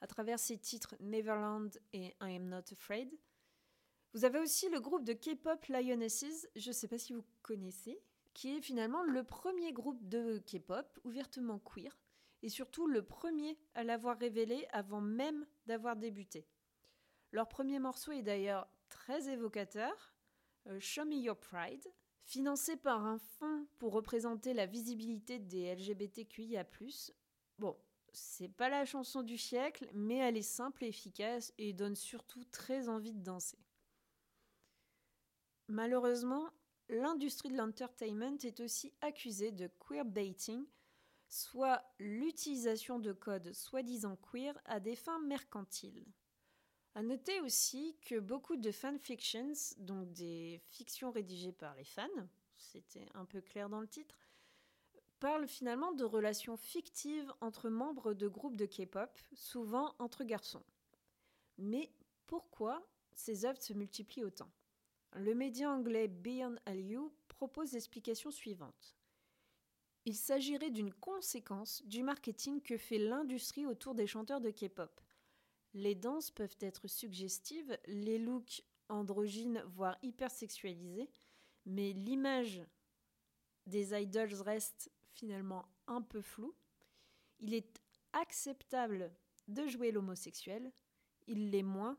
à 0.00 0.06
travers 0.06 0.38
ses 0.38 0.58
titres 0.58 0.96
Neverland 1.00 1.70
et 1.92 2.14
I 2.20 2.36
Am 2.36 2.48
Not 2.48 2.72
Afraid. 2.72 3.10
Vous 4.12 4.24
avez 4.24 4.38
aussi 4.38 4.68
le 4.68 4.80
groupe 4.80 5.04
de 5.04 5.12
K-pop 5.12 5.64
Lionesses, 5.66 6.46
je 6.56 6.68
ne 6.68 6.72
sais 6.72 6.88
pas 6.88 6.98
si 6.98 7.12
vous 7.12 7.24
connaissez, 7.42 8.00
qui 8.32 8.56
est 8.56 8.60
finalement 8.60 9.02
le 9.02 9.24
premier 9.24 9.72
groupe 9.72 10.08
de 10.08 10.38
K-pop 10.38 10.86
ouvertement 11.04 11.58
queer 11.58 11.98
et 12.42 12.48
surtout 12.48 12.86
le 12.86 13.02
premier 13.02 13.58
à 13.74 13.84
l'avoir 13.84 14.18
révélé 14.18 14.66
avant 14.70 15.00
même 15.00 15.46
d'avoir 15.66 15.96
débuté. 15.96 16.46
Leur 17.32 17.48
premier 17.48 17.78
morceau 17.78 18.12
est 18.12 18.22
d'ailleurs 18.22 18.68
très 18.88 19.28
évocateur, 19.28 20.13
Show 20.78 21.04
Me 21.04 21.16
Your 21.16 21.36
Pride, 21.36 21.86
Financé 22.24 22.76
par 22.76 23.04
un 23.04 23.18
fonds 23.18 23.66
pour 23.78 23.92
représenter 23.92 24.54
la 24.54 24.64
visibilité 24.64 25.38
des 25.38 25.74
LGBTQIA+, 25.74 26.66
bon, 27.58 27.76
c'est 28.12 28.48
pas 28.48 28.70
la 28.70 28.86
chanson 28.86 29.22
du 29.22 29.36
siècle, 29.36 29.90
mais 29.92 30.16
elle 30.16 30.38
est 30.38 30.42
simple 30.42 30.84
et 30.84 30.88
efficace 30.88 31.52
et 31.58 31.74
donne 31.74 31.96
surtout 31.96 32.44
très 32.46 32.88
envie 32.88 33.12
de 33.12 33.22
danser. 33.22 33.58
Malheureusement, 35.68 36.48
l'industrie 36.88 37.50
de 37.50 37.58
l'entertainment 37.58 38.38
est 38.42 38.60
aussi 38.60 38.94
accusée 39.02 39.52
de 39.52 39.68
queerbaiting, 39.86 40.64
soit 41.28 41.82
l'utilisation 41.98 42.98
de 42.98 43.12
codes 43.12 43.52
soi-disant 43.52 44.16
queer 44.16 44.58
à 44.64 44.80
des 44.80 44.96
fins 44.96 45.20
mercantiles. 45.20 46.06
À 46.94 47.02
noter 47.02 47.40
aussi 47.40 47.96
que 48.02 48.20
beaucoup 48.20 48.56
de 48.56 48.70
fanfictions, 48.70 49.52
donc 49.78 50.12
des 50.12 50.60
fictions 50.70 51.10
rédigées 51.10 51.52
par 51.52 51.74
les 51.74 51.84
fans, 51.84 52.06
c'était 52.56 53.08
un 53.14 53.24
peu 53.24 53.40
clair 53.40 53.68
dans 53.68 53.80
le 53.80 53.88
titre, 53.88 54.16
parlent 55.18 55.48
finalement 55.48 55.92
de 55.92 56.04
relations 56.04 56.56
fictives 56.56 57.32
entre 57.40 57.68
membres 57.68 58.14
de 58.14 58.28
groupes 58.28 58.56
de 58.56 58.66
K-pop, 58.66 59.10
souvent 59.32 59.94
entre 59.98 60.22
garçons. 60.22 60.62
Mais 61.58 61.90
pourquoi 62.26 62.86
ces 63.14 63.44
œuvres 63.44 63.62
se 63.62 63.72
multiplient 63.72 64.24
autant? 64.24 64.50
Le 65.14 65.34
média 65.34 65.70
anglais 65.70 66.08
Beyond 66.08 66.56
Aliu 66.66 67.10
propose 67.28 67.72
l'explication 67.72 68.30
suivante. 68.30 68.96
Il 70.04 70.14
s'agirait 70.14 70.70
d'une 70.70 70.92
conséquence 70.92 71.82
du 71.86 72.02
marketing 72.02 72.60
que 72.60 72.76
fait 72.76 72.98
l'industrie 72.98 73.66
autour 73.66 73.94
des 73.94 74.06
chanteurs 74.06 74.40
de 74.40 74.50
K-pop. 74.50 75.00
Les 75.74 75.96
danses 75.96 76.30
peuvent 76.30 76.56
être 76.60 76.86
suggestives, 76.86 77.76
les 77.86 78.18
looks 78.18 78.62
androgynes, 78.88 79.62
voire 79.66 79.98
hypersexualisés, 80.02 81.10
mais 81.66 81.92
l'image 81.92 82.62
des 83.66 83.92
idols 83.92 84.34
reste 84.42 84.92
finalement 85.14 85.66
un 85.88 86.00
peu 86.00 86.22
floue. 86.22 86.54
Il 87.40 87.54
est 87.54 87.82
acceptable 88.12 89.12
de 89.48 89.66
jouer 89.66 89.90
l'homosexuel, 89.90 90.72
il 91.26 91.50
l'est 91.50 91.64
moins 91.64 91.98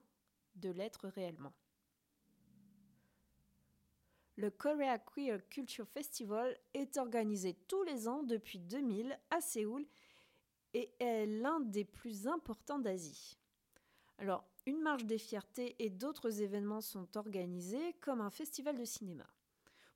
de 0.55 0.69
l'être 0.69 1.09
réellement. 1.09 1.53
Le 4.37 4.51
Korea 4.51 4.99
Queer 4.99 5.47
Culture 5.49 5.87
Festival 5.87 6.57
est 6.73 6.97
organisé 6.97 7.53
tous 7.67 7.83
les 7.83 8.07
ans 8.07 8.23
depuis 8.23 8.59
2000 8.59 9.17
à 9.29 9.41
Séoul 9.41 9.85
et 10.73 10.93
est 10.99 11.25
l'un 11.25 11.59
des 11.61 11.85
plus 11.85 12.27
importants 12.27 12.79
d'Asie. 12.79 13.37
Alors, 14.17 14.45
une 14.65 14.81
marche 14.81 15.05
des 15.05 15.17
fiertés 15.17 15.75
et 15.79 15.89
d'autres 15.89 16.41
événements 16.41 16.81
sont 16.81 17.17
organisés, 17.17 17.93
comme 18.01 18.21
un 18.21 18.29
festival 18.29 18.77
de 18.77 18.85
cinéma. 18.85 19.27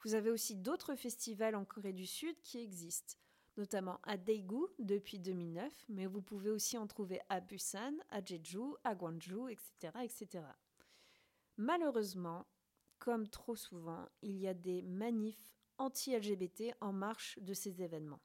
Vous 0.04 0.14
avez 0.14 0.30
aussi 0.30 0.56
d'autres 0.56 0.96
festivals 0.96 1.56
en 1.56 1.66
Corée 1.66 1.94
du 1.94 2.06
Sud 2.06 2.36
qui 2.42 2.60
existent, 2.60 3.16
notamment 3.58 4.00
à 4.04 4.18
Daegu 4.18 4.68
depuis 4.78 5.20
2009, 5.20 5.74
mais 5.90 6.06
vous 6.06 6.22
pouvez 6.22 6.50
aussi 6.50 6.78
en 6.78 6.88
trouver 6.88 7.20
à 7.30 7.40
Busan, 7.40 7.94
à 8.10 8.24
Jeju, 8.24 8.76
à 8.84 8.96
Gwangju, 8.96 9.50
etc. 9.50 9.94
etc. 10.04 10.46
Malheureusement, 11.58 12.46
comme 13.00 13.28
trop 13.28 13.56
souvent, 13.56 14.08
il 14.22 14.38
y 14.38 14.48
a 14.48 14.54
des 14.54 14.82
manifs 14.82 15.54
anti-LGBT 15.78 16.76
en 16.82 16.94
marche 16.94 17.40
de 17.40 17.54
ces 17.54 17.82
événements. 17.82 18.22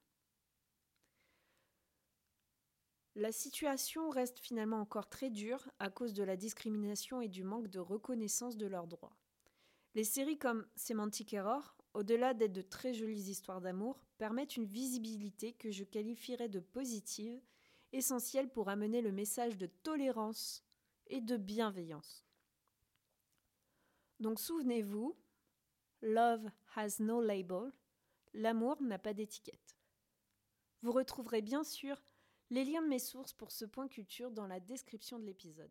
La 3.17 3.31
situation 3.31 4.11
reste 4.11 4.41
finalement 4.41 4.81
encore 4.81 5.09
très 5.09 5.31
dure 5.31 5.71
à 5.79 5.89
cause 5.89 6.15
de 6.15 6.25
la 6.25 6.37
discrimination 6.37 7.21
et 7.21 7.29
du 7.29 7.45
manque 7.45 7.69
de 7.69 7.79
reconnaissance 7.79 8.57
de 8.57 8.67
leurs 8.67 8.89
droits. 8.89 9.17
Les 9.95 10.03
séries 10.03 10.39
comme 10.39 10.67
Semantic 10.75 11.33
Error, 11.33 11.77
au-delà 11.93 12.35
d'être 12.35 12.53
de 12.53 12.63
très 12.63 12.93
jolies 12.93 13.31
histoires 13.31 13.61
d'amour, 13.61 14.01
permettent 14.19 14.57
une 14.57 14.65
visibilité 14.65 15.53
que 15.53 15.71
je 15.71 15.85
qualifierais 15.85 16.49
de 16.49 16.59
positive, 16.59 17.41
essentielle 17.93 18.51
pour 18.51 18.69
amener 18.69 19.01
le 19.01 19.13
message 19.13 19.57
de 19.57 19.67
tolérance 19.67 20.65
et 21.07 21.21
de 21.21 21.37
bienveillance. 21.37 22.25
Donc 24.19 24.41
souvenez-vous, 24.41 25.17
Love 26.03 26.51
has 26.75 26.97
no 26.99 27.21
label, 27.21 27.71
l'amour 28.33 28.83
n'a 28.83 28.99
pas 28.99 29.15
d'étiquette. 29.15 29.77
Vous 30.83 30.91
retrouverez 30.91 31.43
bien 31.43 31.63
sûr 31.63 32.03
les 32.51 32.65
liens 32.65 32.83
de 32.83 32.89
mes 32.89 32.99
sources 32.99 33.33
pour 33.33 33.51
ce 33.51 33.65
point 33.65 33.89
culture 33.89 34.31
dans 34.31 34.47
la 34.47 34.61
description 34.61 35.19
de 35.19 35.25
l'épisode. 35.25 35.71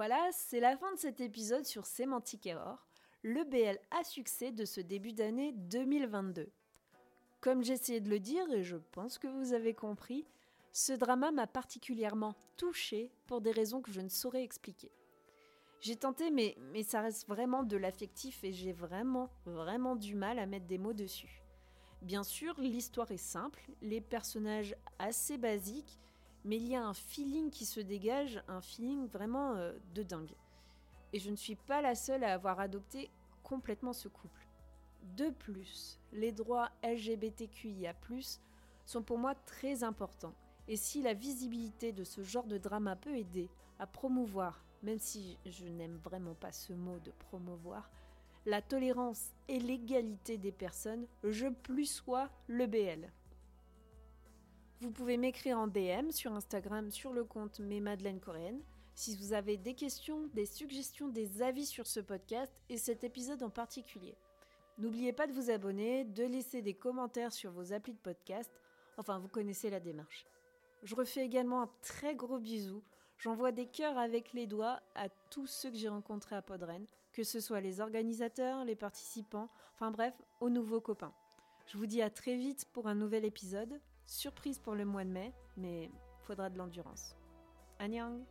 Voilà, 0.00 0.30
c'est 0.32 0.60
la 0.60 0.78
fin 0.78 0.90
de 0.94 0.98
cet 0.98 1.20
épisode 1.20 1.66
sur 1.66 1.84
Semantic 1.84 2.46
Error, 2.46 2.86
le 3.22 3.44
BL 3.44 3.78
à 3.90 4.02
succès 4.02 4.50
de 4.50 4.64
ce 4.64 4.80
début 4.80 5.12
d'année 5.12 5.52
2022. 5.52 6.50
Comme 7.42 7.60
essayé 7.60 8.00
de 8.00 8.08
le 8.08 8.18
dire, 8.18 8.50
et 8.50 8.62
je 8.62 8.78
pense 8.78 9.18
que 9.18 9.26
vous 9.26 9.52
avez 9.52 9.74
compris, 9.74 10.26
ce 10.72 10.94
drama 10.94 11.32
m'a 11.32 11.46
particulièrement 11.46 12.34
touchée 12.56 13.12
pour 13.26 13.42
des 13.42 13.50
raisons 13.50 13.82
que 13.82 13.92
je 13.92 14.00
ne 14.00 14.08
saurais 14.08 14.42
expliquer. 14.42 14.90
J'ai 15.82 15.96
tenté, 15.96 16.30
mais, 16.30 16.56
mais 16.72 16.82
ça 16.82 17.02
reste 17.02 17.28
vraiment 17.28 17.62
de 17.62 17.76
l'affectif 17.76 18.42
et 18.42 18.54
j'ai 18.54 18.72
vraiment, 18.72 19.28
vraiment 19.44 19.96
du 19.96 20.14
mal 20.14 20.38
à 20.38 20.46
mettre 20.46 20.66
des 20.66 20.78
mots 20.78 20.94
dessus. 20.94 21.42
Bien 22.00 22.22
sûr, 22.22 22.58
l'histoire 22.58 23.10
est 23.10 23.18
simple, 23.18 23.70
les 23.82 24.00
personnages 24.00 24.74
assez 24.98 25.36
basiques, 25.36 25.98
mais 26.44 26.56
il 26.56 26.68
y 26.68 26.76
a 26.76 26.84
un 26.84 26.94
feeling 26.94 27.50
qui 27.50 27.66
se 27.66 27.80
dégage, 27.80 28.42
un 28.48 28.60
feeling 28.60 29.06
vraiment 29.08 29.54
euh, 29.54 29.72
de 29.94 30.02
dingue. 30.02 30.34
Et 31.12 31.18
je 31.18 31.30
ne 31.30 31.36
suis 31.36 31.56
pas 31.56 31.82
la 31.82 31.94
seule 31.94 32.24
à 32.24 32.32
avoir 32.32 32.60
adopté 32.60 33.10
complètement 33.42 33.92
ce 33.92 34.08
couple. 34.08 34.46
De 35.16 35.30
plus, 35.30 35.98
les 36.12 36.32
droits 36.32 36.70
LGBTQIA+, 36.82 37.94
sont 38.86 39.02
pour 39.02 39.18
moi 39.18 39.34
très 39.34 39.82
importants. 39.82 40.34
Et 40.68 40.76
si 40.76 41.02
la 41.02 41.14
visibilité 41.14 41.92
de 41.92 42.04
ce 42.04 42.22
genre 42.22 42.46
de 42.46 42.58
drama 42.58 42.96
peut 42.96 43.16
aider 43.16 43.48
à 43.78 43.86
promouvoir, 43.86 44.64
même 44.82 44.98
si 44.98 45.38
je 45.46 45.64
n'aime 45.64 45.98
vraiment 46.04 46.34
pas 46.34 46.52
ce 46.52 46.72
mot 46.72 46.98
de 47.00 47.10
promouvoir, 47.12 47.90
la 48.46 48.62
tolérance 48.62 49.30
et 49.48 49.58
l'égalité 49.58 50.38
des 50.38 50.52
personnes, 50.52 51.06
je 51.24 51.48
plus 51.48 51.86
sois 51.86 52.30
le 52.46 52.66
BL. 52.66 53.10
Vous 54.80 54.90
pouvez 54.90 55.18
m'écrire 55.18 55.58
en 55.58 55.66
DM 55.66 56.10
sur 56.10 56.32
Instagram 56.32 56.90
sur 56.90 57.12
le 57.12 57.22
compte 57.22 57.60
Mes 57.60 57.80
Madeleines 57.80 58.18
Coréennes 58.18 58.62
si 58.94 59.14
vous 59.14 59.34
avez 59.34 59.58
des 59.58 59.74
questions, 59.74 60.26
des 60.32 60.46
suggestions, 60.46 61.08
des 61.08 61.42
avis 61.42 61.66
sur 61.66 61.86
ce 61.86 62.00
podcast 62.00 62.52
et 62.70 62.78
cet 62.78 63.04
épisode 63.04 63.42
en 63.42 63.50
particulier. 63.50 64.14
N'oubliez 64.78 65.12
pas 65.12 65.26
de 65.26 65.32
vous 65.32 65.50
abonner, 65.50 66.04
de 66.04 66.24
laisser 66.24 66.62
des 66.62 66.72
commentaires 66.72 67.32
sur 67.32 67.50
vos 67.50 67.74
applis 67.74 67.92
de 67.92 67.98
podcast. 67.98 68.50
Enfin, 68.96 69.18
vous 69.18 69.28
connaissez 69.28 69.68
la 69.68 69.80
démarche. 69.80 70.24
Je 70.82 70.94
refais 70.94 71.26
également 71.26 71.60
un 71.60 71.70
très 71.82 72.14
gros 72.14 72.38
bisou. 72.38 72.82
J'envoie 73.18 73.52
des 73.52 73.66
cœurs 73.66 73.98
avec 73.98 74.32
les 74.32 74.46
doigts 74.46 74.80
à 74.94 75.10
tous 75.30 75.46
ceux 75.46 75.70
que 75.70 75.76
j'ai 75.76 75.90
rencontrés 75.90 76.36
à 76.36 76.42
Podren, 76.42 76.86
que 77.12 77.22
ce 77.22 77.40
soit 77.40 77.60
les 77.60 77.82
organisateurs, 77.82 78.64
les 78.64 78.76
participants, 78.76 79.50
enfin 79.74 79.90
bref, 79.90 80.14
aux 80.40 80.48
nouveaux 80.48 80.80
copains. 80.80 81.12
Je 81.66 81.76
vous 81.76 81.86
dis 81.86 82.00
à 82.00 82.08
très 82.08 82.36
vite 82.36 82.66
pour 82.72 82.88
un 82.88 82.94
nouvel 82.94 83.26
épisode. 83.26 83.78
Surprise 84.10 84.58
pour 84.58 84.74
le 84.74 84.84
mois 84.84 85.04
de 85.04 85.08
mai, 85.08 85.32
mais 85.56 85.88
faudra 86.26 86.50
de 86.50 86.58
l'endurance. 86.58 87.14
Annyeong 87.78 88.24